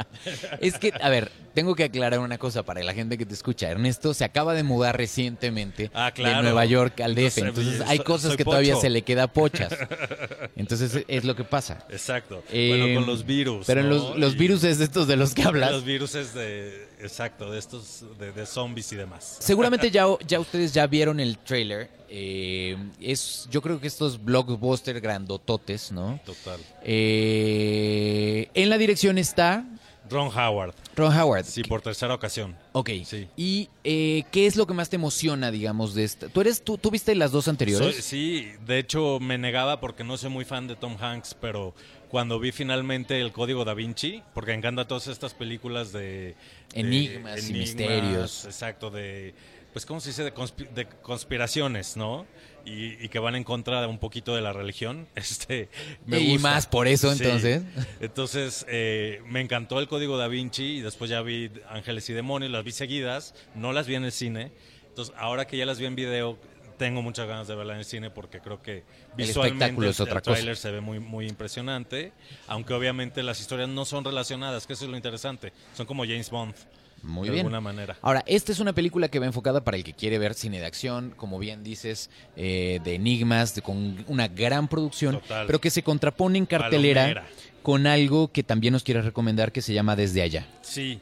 Es 0.61 0.79
que, 0.79 0.93
a 1.01 1.09
ver, 1.09 1.33
tengo 1.55 1.75
que 1.75 1.85
aclarar 1.85 2.19
una 2.21 2.37
cosa 2.37 2.63
para 2.63 2.83
la 2.83 2.93
gente 2.93 3.17
que 3.17 3.25
te 3.25 3.33
escucha. 3.33 3.71
Ernesto 3.71 4.13
se 4.13 4.25
acaba 4.25 4.53
de 4.53 4.63
mudar 4.63 4.95
recientemente 4.99 5.91
Ah, 5.95 6.13
claro. 6.15 6.37
de 6.39 6.43
Nueva 6.43 6.67
York 6.67 7.01
al 7.01 7.15
DF. 7.15 7.39
Entonces, 7.39 7.81
hay 7.87 8.01
cosas 8.01 8.37
que 8.37 8.45
todavía 8.45 8.77
se 8.77 8.91
le 8.91 9.01
queda 9.01 9.29
pochas. 9.29 9.73
Entonces, 10.57 11.05
es 11.09 11.25
lo 11.25 11.35
que 11.37 11.45
pasa. 11.45 11.87
Exacto. 11.89 12.43
Eh, 12.53 12.69
bueno, 12.77 13.01
con 13.01 13.07
los 13.07 13.25
virus. 13.25 13.67
Pero 13.67 13.83
¿no? 13.83 13.89
los, 13.89 14.19
los 14.19 14.37
virus 14.37 14.63
es 14.65 14.77
de 14.79 14.85
estos 14.85 15.09
de 15.09 15.17
los 15.17 15.33
que 15.35 15.43
hablas. 15.43 15.73
Los 15.73 15.85
virus 15.85 16.15
es 16.15 16.35
de. 16.35 16.90
Exacto, 17.03 17.51
de 17.51 17.59
estos. 17.59 18.05
De, 18.19 18.33
de 18.33 18.47
zombies 18.47 18.93
y 18.93 18.97
demás. 18.97 19.37
Seguramente 19.41 19.91
ya, 19.93 20.07
ya 20.27 20.41
ustedes 20.41 20.73
ya 20.73 20.87
vieron 20.87 21.21
el 21.21 21.39
trailer. 21.39 21.91
Eh, 22.09 22.77
es, 23.01 23.49
yo 23.51 23.63
creo 23.63 23.81
que 23.81 23.87
estos 23.87 24.23
blockbuster 24.23 25.01
grandototes, 25.01 25.93
¿no? 25.93 26.21
Total. 26.25 26.61
Eh, 26.83 28.51
en 28.55 28.69
la 28.69 28.79
dirección 28.79 29.19
está 29.19 29.65
Ron 30.09 30.29
Howard. 30.37 30.75
Ron 31.01 31.17
Howard. 31.19 31.45
Sí, 31.45 31.63
por 31.65 31.83
tercera 31.83 32.15
ocasión. 32.15 32.57
Ok. 32.73 32.91
Sí. 33.05 33.29
¿Y 33.37 33.69
eh, 33.85 34.23
qué 34.31 34.47
es 34.47 34.57
lo 34.57 34.67
que 34.67 34.75
más 34.75 34.89
te 34.91 34.97
emociona, 34.97 35.51
digamos, 35.51 35.95
de 35.95 36.05
esta? 36.05 36.29
¿Tú, 36.29 36.41
eres, 36.41 36.63
tú, 36.63 36.79
tú 36.79 36.91
viste 36.91 37.15
las 37.15 37.33
dos 37.33 37.49
anteriores? 37.49 37.95
Soy- 37.95 38.03
sí, 38.03 38.53
de 38.67 38.79
hecho 38.79 39.19
me 39.21 39.39
negaba 39.39 39.81
porque 39.81 40.05
no 40.05 40.17
soy 40.17 40.31
muy 40.31 40.45
fan 40.45 40.67
de 40.69 40.77
Tom 40.77 40.97
Hanks, 41.01 41.35
pero 41.41 41.75
cuando 42.09 42.39
vi 42.39 42.53
finalmente 42.53 43.21
el 43.21 43.33
Código 43.33 43.65
Da 43.65 43.75
Vinci, 43.75 44.23
porque 44.35 44.53
me 44.53 44.59
encantan 44.59 44.87
todas 44.89 45.07
estas 45.09 45.33
películas 45.35 45.93
de... 45.93 46.01
de 46.01 46.37
Enigmas 46.75 47.49
y 47.49 47.53
misterios. 47.53 48.45
Exacto, 48.45 48.91
de... 48.91 49.35
Pues, 49.73 49.87
¿cómo 49.87 50.01
se 50.01 50.09
dice? 50.11 50.25
De, 50.25 50.35
conspi- 50.35 50.69
de 50.71 50.87
conspiraciones, 51.25 51.97
¿no? 51.97 52.27
Y, 52.65 53.03
y 53.05 53.09
que 53.09 53.19
van 53.19 53.35
en 53.37 53.45
contra 53.45 53.81
de 53.81 53.87
un 53.87 53.99
poquito 53.99 54.35
de 54.35 54.43
la 54.43 54.53
religión. 54.53 55.07
Este, 55.15 55.69
me 56.07 56.21
Y 56.21 56.33
gusta. 56.35 56.51
más 56.51 56.67
por 56.67 56.87
eso, 56.89 57.13
Sí. 57.15 57.23
entonces. 57.25 57.63
Entonces, 58.01 58.67
eh, 58.69 59.23
me 59.27 59.41
encantó 59.41 59.81
el 59.81 59.89
Código 59.89 60.17
Da 60.17 60.29
Vinci 60.29 60.77
y 60.77 60.81
después 60.81 61.11
ya 61.11 61.23
vi 61.23 61.51
Ángeles 61.69 62.09
y 62.11 62.13
Demonios, 62.13 62.51
las 62.53 62.65
vi 62.65 62.73
seguidas, 62.73 63.35
no 63.55 63.73
las 63.73 63.87
vi 63.87 63.95
en 63.95 64.05
el 64.05 64.13
cine. 64.13 64.53
Entonces, 64.89 65.15
ahora 65.19 65.47
que 65.47 65.57
ya 65.57 65.67
las 65.67 65.79
vi 65.79 65.87
en 65.87 65.95
video, 65.97 66.39
tengo 66.79 67.03
muchas 67.03 67.27
ganas 67.29 67.47
de 67.47 67.55
verla 67.55 67.75
en 67.75 67.81
el 67.81 67.85
cine 67.85 68.09
porque 68.11 68.41
creo 68.41 68.63
que 68.63 68.85
visualmente 69.17 69.65
espectáculo 69.65 69.91
es 69.91 69.99
el- 70.01 70.03
otra 70.05 70.15
el 70.17 70.23
cosa. 70.23 70.33
tráiler 70.35 70.57
se 70.57 70.71
ve 70.71 70.81
muy, 70.81 70.99
muy 70.99 71.27
impresionante, 71.29 72.13
aunque 72.47 72.73
obviamente 72.75 73.23
las 73.23 73.39
historias 73.41 73.69
no 73.69 73.85
son 73.85 74.03
relacionadas, 74.05 74.67
que 74.67 74.73
eso 74.73 74.85
es 74.87 74.91
lo 74.91 74.97
interesante. 74.97 75.53
Son 75.75 75.85
como 75.87 76.05
James 76.05 76.31
Bond, 76.31 76.55
Muy 77.03 77.29
de 77.29 77.33
bien. 77.35 77.47
alguna 77.47 77.61
manera. 77.61 77.97
Ahora, 78.03 78.23
esta 78.27 78.53
es 78.53 78.61
una 78.61 78.73
película 78.75 79.09
que 79.09 79.19
va 79.19 79.27
enfocada 79.27 79.65
para 79.65 79.77
el 79.77 79.85
que 79.85 79.95
quiere 79.95 80.19
ver 80.19 80.35
cine 80.35 80.61
de 80.61 80.67
acción, 80.67 81.15
como 81.17 81.39
bien 81.39 81.63
dices, 81.65 82.11
eh, 82.37 82.81
de 82.85 82.95
enigmas, 82.95 83.55
de- 83.55 83.63
con 83.63 84.05
una 84.09 84.29
gran 84.29 84.69
producción, 84.69 85.21
Total. 85.21 85.47
pero 85.47 85.61
que 85.61 85.71
se 85.71 85.83
contrapone 85.83 86.39
en 86.39 86.47
cartelera 86.47 87.03
Palomera. 87.03 87.27
con 87.63 87.87
algo 87.87 88.31
que 88.33 88.43
también 88.43 88.73
nos 88.73 88.83
quieres 88.83 89.05
recomendar 89.05 89.51
que 89.53 89.63
se 89.63 89.73
llama 89.73 89.97
Desde 89.97 90.23
Allá. 90.23 90.47
Sí, 90.63 91.01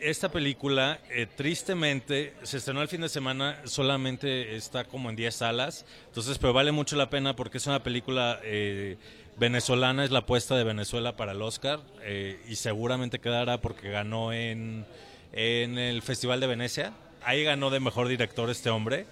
esta 0.00 0.30
película, 0.30 0.98
eh, 1.10 1.26
tristemente, 1.36 2.34
se 2.42 2.56
estrenó 2.56 2.82
el 2.82 2.88
fin 2.88 3.00
de 3.02 3.08
semana, 3.08 3.56
solamente 3.64 4.56
está 4.56 4.84
como 4.84 5.10
en 5.10 5.16
10 5.16 5.34
salas, 5.34 5.84
entonces, 6.08 6.38
pero 6.38 6.52
vale 6.52 6.72
mucho 6.72 6.96
la 6.96 7.08
pena 7.10 7.36
porque 7.36 7.58
es 7.58 7.66
una 7.66 7.82
película 7.82 8.40
eh, 8.42 8.96
venezolana, 9.38 10.04
es 10.04 10.10
la 10.10 10.20
apuesta 10.20 10.56
de 10.56 10.64
Venezuela 10.64 11.16
para 11.16 11.32
el 11.32 11.42
Oscar, 11.42 11.80
eh, 12.02 12.40
y 12.48 12.56
seguramente 12.56 13.18
quedará 13.20 13.60
porque 13.60 13.90
ganó 13.90 14.32
en, 14.32 14.84
en 15.32 15.78
el 15.78 16.02
Festival 16.02 16.40
de 16.40 16.46
Venecia, 16.46 16.92
ahí 17.24 17.44
ganó 17.44 17.70
de 17.70 17.80
mejor 17.80 18.08
director 18.08 18.50
este 18.50 18.70
hombre, 18.70 19.06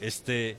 este... 0.00 0.56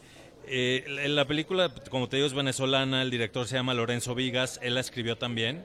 eh, 0.47 0.83
la- 0.87 1.07
la 1.07 1.25
película, 1.25 1.69
como 1.89 2.07
te 2.09 2.17
digo, 2.17 2.27
es 2.27 2.33
venezolana, 2.33 3.01
el 3.01 3.11
director 3.11 3.47
se 3.47 3.55
llama 3.55 3.73
Lorenzo 3.73 4.15
Vigas, 4.15 4.59
él 4.63 4.75
la 4.75 4.81
escribió 4.81 5.17
también, 5.17 5.63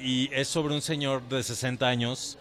y 0.00 0.30
es 0.32 0.48
sobre 0.48 0.74
un 0.74 0.82
señor 0.82 1.28
de 1.28 1.42
60 1.42 1.86
años 1.88 2.38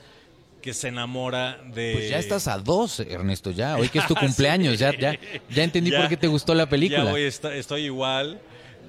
que 0.62 0.74
se 0.74 0.90
enamora 0.90 1.60
de... 1.74 1.94
Pues 1.94 2.10
ya 2.10 2.20
estás 2.20 2.48
a 2.48 2.58
dos, 2.58 3.00
Ernesto, 3.00 3.52
ya. 3.52 3.78
Hoy 3.78 3.90
que 3.90 4.00
es 4.00 4.08
tu 4.08 4.14
Sí. 4.20 4.20
cumpleaños, 4.20 4.78
ya, 4.80 4.92
ya, 4.98 5.18
ya 5.50 5.64
entendí 5.64 5.92
Ya- 5.92 6.00
por 6.00 6.10
qué 6.10 6.18
te 6.18 6.28
gustó 6.28 6.54
la 6.54 6.68
película. 6.68 7.12
Ya 7.12 7.18
está- 7.20 7.56
estoy 7.56 7.86
igual. 7.86 8.40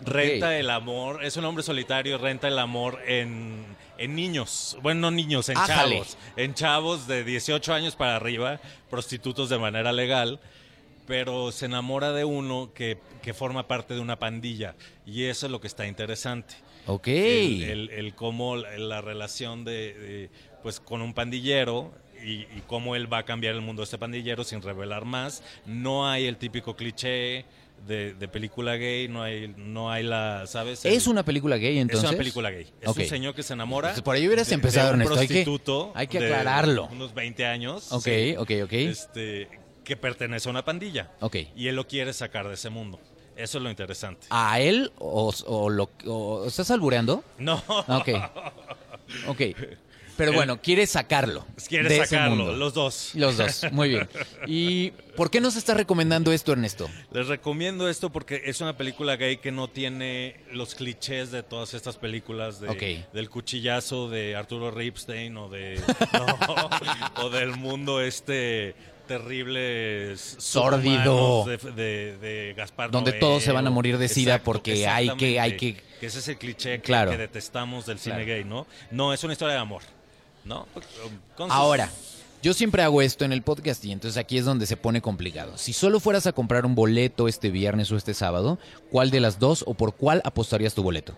Renta 0.05 0.57
el 0.59 0.71
amor, 0.71 1.25
es 1.25 1.37
un 1.37 1.45
hombre 1.45 1.63
solitario, 1.65 2.19
renta 2.19 2.47
el 2.49 2.59
amor 2.59 3.01
en, 3.07 3.65
en 3.99 4.15
niños, 4.15 4.79
bueno, 4.83 5.01
no 5.03 5.11
niños, 5.11 5.49
en 5.49 5.59
Ájale. 5.59 5.97
chavos, 5.97 6.19
en 6.37 6.55
chavos 6.55 7.07
de 7.07 7.25
18 7.25 7.75
años 7.75 7.97
para 7.97 8.17
arriba, 8.17 8.61
prostitutos 8.91 9.49
de 9.49 9.59
manera 9.59 9.93
legal, 9.93 10.41
pero 11.07 11.53
se 11.53 11.67
enamora 11.67 12.13
de 12.13 12.25
uno 12.25 12.71
que, 12.75 12.99
que 13.23 13.35
forma 13.35 13.67
parte 13.67 13.95
de 13.95 14.01
una 14.01 14.19
pandilla 14.19 14.75
y 15.07 15.25
eso 15.25 15.47
es 15.47 15.53
lo 15.53 15.61
que 15.61 15.67
está 15.67 15.87
interesante. 15.87 16.55
Ok. 16.87 17.07
el, 17.09 17.63
el- 17.65 17.91
el 17.91 18.15
cómo 18.15 18.57
la, 18.57 18.77
la 18.79 19.01
relación 19.01 19.65
de, 19.65 19.95
de, 19.95 20.31
pues 20.63 20.81
con 20.81 21.03
un 21.03 21.13
pandillero 21.15 21.93
y, 22.25 22.41
y 22.43 22.63
cómo 22.67 22.97
él 22.97 23.13
va 23.13 23.19
a 23.19 23.25
cambiar 23.25 23.55
el 23.55 23.61
mundo 23.61 23.81
de 23.81 23.85
este 23.85 23.99
pandillero 23.99 24.43
sin 24.45 24.61
revelar 24.63 25.05
más. 25.05 25.43
No 25.67 26.09
hay 26.09 26.27
el 26.27 26.37
típico 26.37 26.77
cliché 26.77 27.45
de, 27.87 28.15
de 28.15 28.29
película 28.29 28.77
gay, 28.77 29.09
no 29.09 29.23
hay, 29.23 29.55
no 29.57 29.91
hay 29.91 30.03
la, 30.03 30.45
¿sabes? 30.47 30.85
El- 30.85 30.93
¿Es 30.95 31.07
una 31.07 31.25
película 31.25 31.57
gay 31.57 31.79
entonces? 31.79 32.05
es 32.05 32.11
una 32.11 32.19
película 32.19 32.51
gay. 32.51 32.67
Es 32.81 32.89
Ok. 32.89 32.99
un 32.99 33.05
señor 33.07 33.35
que 33.35 33.43
se 33.43 33.53
enamora. 33.55 33.91
Pues 33.91 34.03
por 34.03 34.15
ahí 34.17 34.27
hubieras 34.27 34.49
de- 34.49 34.55
empezado, 34.55 34.89
de 34.89 34.95
un 34.95 35.01
Ernesto. 35.03 35.21
Hay 35.21 35.29
que- 35.29 35.35
prostituto 35.35 35.93
hay 35.95 36.07
que 36.07 36.21
de 36.21 36.27
aclararlo. 36.27 36.89
Unos 36.93 37.15
20 37.15 37.47
años. 37.47 37.93
Ok, 37.93 38.05
sí, 38.05 38.35
ok, 38.37 38.51
ok. 38.65 38.73
Este, 38.73 39.49
que 39.85 39.97
pertenece 39.97 40.49
a 40.49 40.51
una 40.51 40.65
pandilla. 40.65 41.13
Ok. 41.21 41.37
Y 41.57 41.69
él 41.69 41.77
lo 41.77 41.87
quiere 41.87 42.13
sacar 42.13 42.47
de 42.49 42.55
ese 42.55 42.69
mundo. 42.71 43.01
Eso 43.37 43.59
es 43.59 43.65
lo 43.65 43.71
interesante. 43.71 44.27
¿A 44.31 44.61
él 44.61 44.91
o, 44.99 45.33
o 45.47 45.71
lo 45.71 45.91
o- 46.07 46.45
estás 46.47 46.71
albureando? 46.71 47.23
No. 47.39 47.63
Ok. 47.89 48.09
Ok. 49.27 49.41
Pero 50.19 50.33
bueno, 50.35 50.61
quiere 50.61 50.87
sacarlo. 50.87 51.47
Quiere 51.69 52.05
sacarlo, 52.05 52.37
mundo. 52.37 52.53
los 52.57 52.75
dos. 52.75 53.13
Los 53.15 53.39
dos, 53.39 53.65
muy 53.73 53.89
bien. 53.89 54.09
¿Y 54.47 54.91
por 55.17 55.31
qué 55.31 55.41
nos 55.41 55.57
estás 55.57 55.77
recomendando 55.77 56.31
esto, 56.33 56.53
Ernesto? 56.53 56.91
Les 57.13 57.27
recomiendo 57.29 57.89
esto 57.89 58.11
porque 58.11 58.43
es 58.45 58.61
una 58.61 58.77
película 58.77 59.17
gay 59.17 59.39
que 59.39 59.51
no 59.53 59.69
tiene 59.69 60.37
los 60.53 60.75
clichés 60.75 61.31
de 61.31 61.43
todas 61.43 61.73
estas 61.73 61.97
películas 61.97 62.61
de, 62.61 62.69
Ok. 62.69 63.13
del 63.15 63.31
cuchillazo 63.31 64.11
de 64.11 64.37
Arturo 64.37 64.71
Ripstein 64.71 65.37
o 65.39 65.49
de 65.49 65.81
no, 66.13 67.25
o 67.25 67.31
del 67.31 67.53
mundo 67.57 68.01
este 68.03 68.75
terrible 69.07 70.17
Sórdido. 70.17 71.45
de, 71.47 71.57
de, 71.73 72.19
de 72.19 72.55
Gaspar 72.57 72.91
Donde 72.91 73.13
Noé, 73.13 73.21
todos 73.21 73.43
se 73.43 73.53
van 73.53 73.67
a 73.67 73.71
morir 73.71 73.99
de 73.99 74.09
sida 74.09 74.33
Exacto, 74.33 74.45
porque 74.45 74.87
hay 74.87 75.09
que- 75.17 75.41
hay 75.41 75.53
exactamente. 75.53 75.85
ese 76.07 76.19
es 76.19 76.29
el 76.29 76.39
cliché 76.39 76.77
que, 76.77 76.83
Claro. 76.83 77.11
que 77.11 77.17
detestamos 77.17 77.87
del 77.87 77.99
cine 77.99 78.17
Claro. 78.17 78.29
gay, 78.29 78.45
¿no? 78.45 78.67
No, 78.91 79.13
es 79.15 79.23
una 79.25 79.33
historia 79.33 79.55
de 79.55 79.61
amor, 79.61 79.83
¿no? 80.45 80.67
Con 81.37 81.51
Ahora, 81.51 81.91
yo 82.43 82.55
siempre 82.55 82.83
hago 82.83 83.03
esto 83.03 83.25
en 83.25 83.33
el 83.33 83.43
podcast 83.43 83.85
y 83.85 83.91
entonces 83.91 84.17
aquí 84.17 84.39
es 84.39 84.45
donde 84.45 84.67
se 84.67 84.77
pone 84.77 85.01
complicado. 85.01 85.59
Si 85.59 85.73
solo 85.73 85.99
fueras 85.99 86.27
a 86.27 86.33
comprar 86.33 86.65
un 86.67 86.75
boleto 86.75 87.27
este 87.27 87.51
viernes 87.51 87.91
o 87.91 87.97
este 87.97 88.15
sábado, 88.15 88.59
¿cuál 88.91 89.11
de 89.11 89.21
las 89.21 89.39
dos 89.39 89.65
o 89.67 89.75
por 89.75 89.95
cuál 89.95 90.23
apostarías 90.25 90.75
tu 90.75 90.83
boleto? 90.83 91.17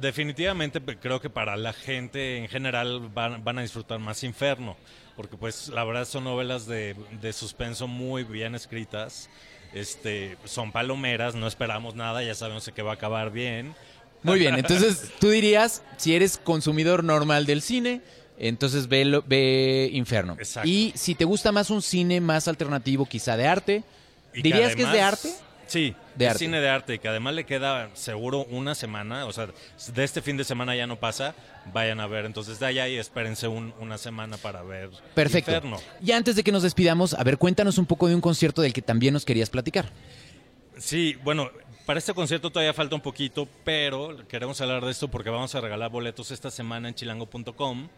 Definitivamente 0.00 0.80
creo 0.80 1.20
que 1.20 1.28
para 1.28 1.58
la 1.58 1.74
gente 1.74 2.38
en 2.38 2.48
general 2.48 3.10
van, 3.12 3.44
van 3.44 3.58
a 3.58 3.62
disfrutar 3.62 3.98
más 3.98 4.24
Inferno, 4.24 4.76
porque 5.14 5.36
pues 5.36 5.68
la 5.68 5.84
verdad 5.84 6.06
son 6.06 6.24
novelas 6.24 6.66
de, 6.66 6.96
de 7.20 7.32
suspenso 7.34 7.86
muy 7.86 8.24
bien 8.24 8.54
escritas, 8.54 9.28
este, 9.74 10.38
son 10.46 10.72
palomeras, 10.72 11.34
no 11.34 11.46
esperamos 11.46 11.94
nada, 11.94 12.22
ya 12.22 12.34
sabemos 12.34 12.70
que 12.74 12.82
va 12.82 12.92
a 12.92 12.94
acabar 12.94 13.30
bien. 13.30 13.74
Muy 14.22 14.38
bien, 14.38 14.54
entonces 14.54 15.12
tú 15.18 15.28
dirías, 15.28 15.82
si 15.98 16.14
eres 16.14 16.38
consumidor 16.38 17.04
normal 17.04 17.44
del 17.44 17.60
cine, 17.60 18.00
entonces 18.40 18.88
ve, 18.88 19.04
lo- 19.04 19.22
ve 19.26 19.88
Inferno. 19.92 20.34
Exacto. 20.38 20.68
Y 20.68 20.92
si 20.96 21.14
te 21.14 21.24
gusta 21.24 21.52
más 21.52 21.70
un 21.70 21.82
cine 21.82 22.20
más 22.20 22.48
alternativo, 22.48 23.06
quizá 23.06 23.36
de 23.36 23.46
arte, 23.46 23.84
Y 24.34 24.42
¿dirías 24.42 24.74
que 24.74 24.82
es 24.82 24.92
de 24.92 25.00
arte? 25.00 25.30
Sí, 25.66 25.94
De 26.16 26.24
es 26.24 26.30
arte. 26.32 26.38
cine 26.46 26.60
de 26.60 26.68
arte 26.68 26.94
y 26.94 26.98
que 26.98 27.06
además 27.06 27.32
le 27.34 27.46
queda 27.46 27.90
seguro 27.94 28.44
una 28.50 28.74
semana, 28.74 29.26
o 29.26 29.32
sea, 29.32 29.46
de 29.94 30.02
este 30.04 30.20
fin 30.20 30.36
de 30.36 30.42
semana 30.42 30.74
ya 30.74 30.88
no 30.88 30.96
pasa, 30.98 31.32
vayan 31.72 32.00
a 32.00 32.08
ver, 32.08 32.24
entonces 32.24 32.58
de 32.58 32.66
allá 32.66 32.88
y 32.88 32.96
espérense 32.96 33.46
un- 33.46 33.72
una 33.78 33.96
semana 33.96 34.36
para 34.36 34.62
ver 34.62 34.90
Perfecto. 35.14 35.52
Inferno. 35.52 35.76
Y 36.02 36.10
antes 36.10 36.34
de 36.34 36.42
que 36.42 36.50
nos 36.50 36.64
despidamos, 36.64 37.14
a 37.14 37.22
ver, 37.22 37.38
cuéntanos 37.38 37.78
un 37.78 37.86
poco 37.86 38.08
de 38.08 38.16
un 38.16 38.20
concierto 38.20 38.62
del 38.62 38.72
que 38.72 38.82
también 38.82 39.14
nos 39.14 39.24
querías 39.24 39.48
platicar. 39.48 39.92
Sí, 40.76 41.16
bueno, 41.22 41.50
para 41.86 41.98
este 42.00 42.14
concierto 42.14 42.50
todavía 42.50 42.74
falta 42.74 42.96
un 42.96 43.00
poquito, 43.00 43.46
pero 43.64 44.16
queremos 44.26 44.60
hablar 44.60 44.84
de 44.84 44.90
esto 44.90 45.06
porque 45.08 45.30
vamos 45.30 45.54
a 45.54 45.60
regalar 45.60 45.90
boletos 45.90 46.32
esta 46.32 46.50
semana 46.50 46.88
en 46.88 46.94
chilango.com. 46.96 47.88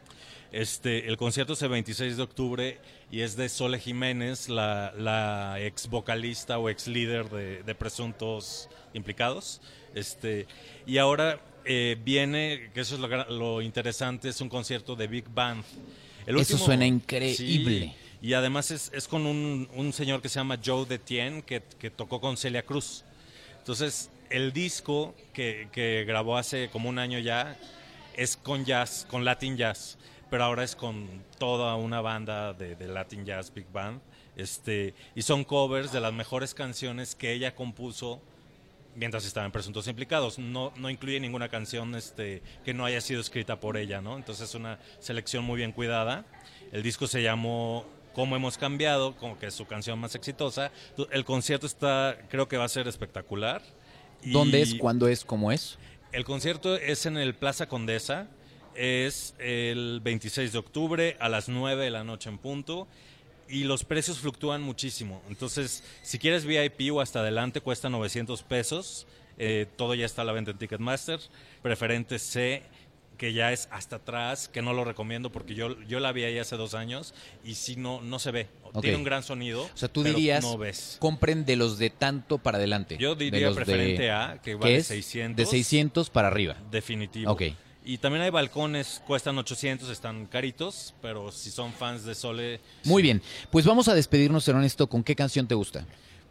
Este, 0.53 1.09
el 1.09 1.17
concierto 1.17 1.55
es 1.55 1.63
el 1.63 1.71
26 1.71 2.19
de 2.19 2.23
octubre 2.23 2.79
y 3.11 3.23
es 3.23 3.37
de 3.37 3.49
Sole 3.49 3.79
Jiménez, 3.79 4.51
la, 4.51 4.93
la 4.99 5.57
ex 5.59 5.89
vocalista 5.89 6.59
o 6.59 6.69
ex 6.69 6.87
líder 6.89 7.31
de, 7.31 7.63
de 7.63 7.75
Presuntos 7.75 8.69
Implicados. 8.93 9.63
Este, 9.95 10.47
y 10.87 10.99
ahora 10.99 11.41
eh, 11.65 11.97
viene, 12.05 12.71
que 12.75 12.81
eso 12.83 12.97
es 12.97 13.01
lo, 13.01 13.09
lo 13.31 13.63
interesante, 13.63 14.29
es 14.29 14.43
un 14.43 14.51
concierto 14.51 14.95
de 14.95 15.07
Big 15.07 15.25
Band. 15.29 15.65
El 16.27 16.39
Eso 16.39 16.59
suena 16.59 16.87
increíble. 16.87 17.35
Sí, 17.35 17.93
y 18.21 18.35
además 18.35 18.71
es, 18.71 18.91
es 18.95 19.09
con 19.09 19.27
un, 19.27 19.69
un 19.75 19.93
señor 19.93 20.21
que 20.21 20.29
se 20.29 20.39
llama 20.39 20.59
Joe 20.65 20.85
Detien, 20.85 21.43
que, 21.43 21.63
que 21.79 21.91
tocó 21.91 22.21
con 22.21 22.37
Celia 22.37 22.63
Cruz. 22.63 23.05
Entonces, 23.59 24.11
el 24.31 24.53
disco 24.53 25.15
que, 25.33 25.69
que 25.73 26.05
grabó 26.07 26.37
hace 26.37 26.69
como 26.71 26.89
un 26.89 26.99
año 26.99 27.19
ya 27.19 27.57
es 28.15 28.37
con 28.37 28.65
jazz, 28.65 29.07
con 29.11 29.25
Latin 29.25 29.57
jazz, 29.57 29.99
pero 30.33 30.45
ahora 30.45 30.65
es 30.65 30.75
con 30.75 31.07
toda 31.39 31.77
una 31.77 32.01
banda 32.01 32.55
de, 32.55 32.75
de 32.75 32.89
Latin 32.89 33.27
Jazz 33.27 33.53
Big 33.53 33.67
Band. 33.71 34.01
Este, 34.35 34.95
y 35.15 35.21
son 35.21 35.45
covers 35.45 35.93
de 35.93 36.01
las 36.01 36.15
mejores 36.15 36.55
canciones 36.55 37.15
que 37.15 37.35
ella 37.35 37.55
compuso 37.55 38.19
mientras 38.97 39.27
estaban 39.27 39.53
presuntos 39.53 39.89
implicados. 39.89 40.39
No, 40.39 40.73
no 40.77 40.89
incluye 40.89 41.21
ninguna 41.21 41.51
canción 41.51 41.95
este, 41.97 42.41
que 42.65 42.73
no 42.73 42.87
haya 42.87 43.03
sido 43.03 43.21
escrita 43.21 43.61
por 43.61 43.77
ella, 43.77 44.01
¿no? 44.01 44.17
Entonces 44.17 44.49
es 44.49 44.55
una 44.55 44.79
selección 45.01 45.45
muy 45.45 45.59
bien 45.59 45.71
cuidada. 45.71 46.25
El 46.73 46.83
disco 46.83 47.07
se 47.07 47.23
llamó 47.23 47.85
Cómo 48.15 48.35
hemos 48.35 48.57
cambiado, 48.57 49.15
como 49.17 49.39
que 49.39 49.49
es 49.49 49.55
su 49.55 49.67
canción 49.67 49.99
más 49.99 50.15
exitosa. 50.15 50.73
El 51.11 51.27
concierto 51.27 51.67
está, 51.67 52.17
creo 52.31 52.49
que 52.49 52.57
va 52.57 52.65
a 52.65 52.69
ser 52.69 52.89
espectacular. 52.89 53.61
¿Dónde 54.25 54.63
es? 54.63 54.77
¿Cuándo 54.77 55.09
es? 55.09 55.27
¿Cómo 55.27 55.53
es? 55.53 55.77
El 56.11 56.25
concierto 56.25 56.75
es 56.77 57.05
en 57.05 57.19
el 57.19 57.35
Plaza 57.35 57.67
Condesa. 57.67 58.29
Es 58.75 59.35
el 59.39 60.01
26 60.03 60.53
de 60.53 60.59
octubre 60.59 61.17
a 61.21 61.29
las 61.29 61.49
9 61.49 61.85
de 61.85 61.91
la 61.91 62.05
noche 62.05 62.29
en 62.31 62.39
punto 62.39 62.89
y 63.49 63.65
los 63.65 63.85
precios 63.85 64.19
fluctúan 64.19 64.63
muchísimo. 64.63 65.21
Entonces, 65.29 65.85
si 66.03 66.19
quieres 66.19 66.45
VIP 66.47 66.93
o 66.93 67.01
hasta 67.01 67.21
adelante, 67.21 67.61
cuesta 67.61 67.91
900 67.91 68.43
pesos. 68.43 69.07
Eh, 69.39 69.67
todo 69.77 69.95
ya 69.95 70.07
está 70.07 70.23
a 70.23 70.25
la 70.25 70.33
venta 70.33 70.53
en 70.53 70.59
Ticketmaster. 70.59 71.21
Preferente 71.63 72.19
C, 72.19 72.63
que 73.19 73.33
ya 73.35 73.53
es 73.53 73.69
hasta 73.71 73.97
atrás, 73.97 74.49
que 74.49 74.63
no 74.63 74.73
lo 74.73 74.85
recomiendo 74.85 75.31
porque 75.31 75.55
yo, 75.55 75.79
yo 75.83 76.01
la 76.01 76.13
vi 76.13 76.25
ahí 76.25 76.39
hace 76.39 76.57
dos 76.57 76.75
años 76.75 77.15
y 77.45 77.55
si 77.55 77.77
no, 77.77 78.01
no 78.01 78.19
se 78.19 78.31
ve. 78.31 78.49
Tiene 78.81 78.97
un 78.97 79.05
gran 79.05 79.23
sonido. 79.23 79.65
O 79.65 79.71
sea, 79.77 79.89
tú 79.93 80.03
pero 80.03 80.15
dirías, 80.17 80.43
No 80.43 80.57
ves. 80.57 80.97
compren 80.99 81.45
de 81.45 81.57
los 81.57 81.79
de 81.79 81.91
tanto 81.91 82.39
para 82.39 82.57
adelante. 82.57 82.97
Yo 82.99 83.15
De 83.15 83.27
diría 83.27 83.49
los 83.49 83.57
de- 83.57 83.65
preferente 83.65 84.11
A, 84.11 84.39
que 84.43 84.53
¿qué 84.53 84.55
vale 84.55 84.77
es? 84.77 84.87
600. 84.87 85.37
De 85.37 85.45
600 85.51 86.09
para 86.09 86.29
arriba. 86.29 86.57
Definitivo. 86.71 87.31
Ok. 87.33 87.43
Y 87.85 87.99
también 87.99 88.23
hay 88.23 88.31
balcones, 88.31 89.03
cuestan 89.07 89.37
800, 89.39 89.89
están 89.89 90.27
caritos, 90.27 90.95
pero 91.03 91.33
si 91.33 91.51
son 91.51 91.73
fans 91.73 92.05
de 92.05 92.15
Sole, 92.15 92.61
Muy 92.85 93.03
sí. 93.03 93.05
bien. 93.05 93.23
Pues 93.51 93.67
vamos 93.67 93.89
a 93.89 93.95
despedirnos, 93.95 94.47
Ernesto. 94.47 94.87
¿Con 94.87 95.03
qué 95.03 95.17
canción 95.17 95.49
te 95.49 95.55
gusta? 95.57 95.85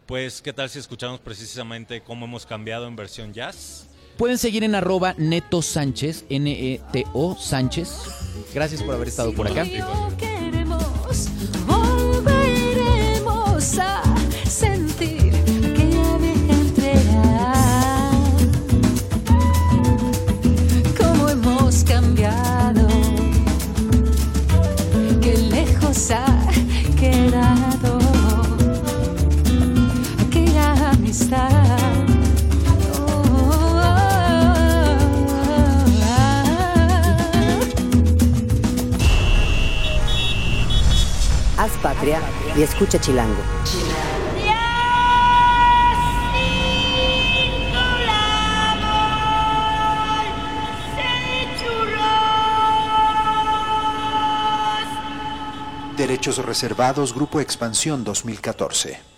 Pues, 0.06 0.40
¿qué 0.40 0.52
tal 0.52 0.70
si 0.70 0.78
escuchamos 0.78 1.20
precisamente 1.20 2.00
cómo 2.02 2.24
hemos 2.26 2.46
cambiado 2.46 2.88
en 2.88 2.96
versión 2.96 3.32
jazz? 3.34 3.86
Pueden 4.16 4.38
seguir 4.38 4.64
en 4.64 4.74
arroba 4.74 5.14
Neto 5.18 5.62
Sánchez, 5.62 6.24
N-E-T-O 6.28 7.36
Sánchez. 7.38 7.90
Gracias 8.54 8.82
por 8.82 8.94
haber 8.94 9.08
estado 9.08 9.32
por 9.34 9.46
acá. 9.46 9.64
Y 42.56 42.62
escucha 42.62 43.00
Chilango. 43.00 43.42
Derechos 55.96 56.38
reservados, 56.38 57.14
Grupo 57.14 57.38
Expansión 57.40 58.02
2014. 58.02 59.11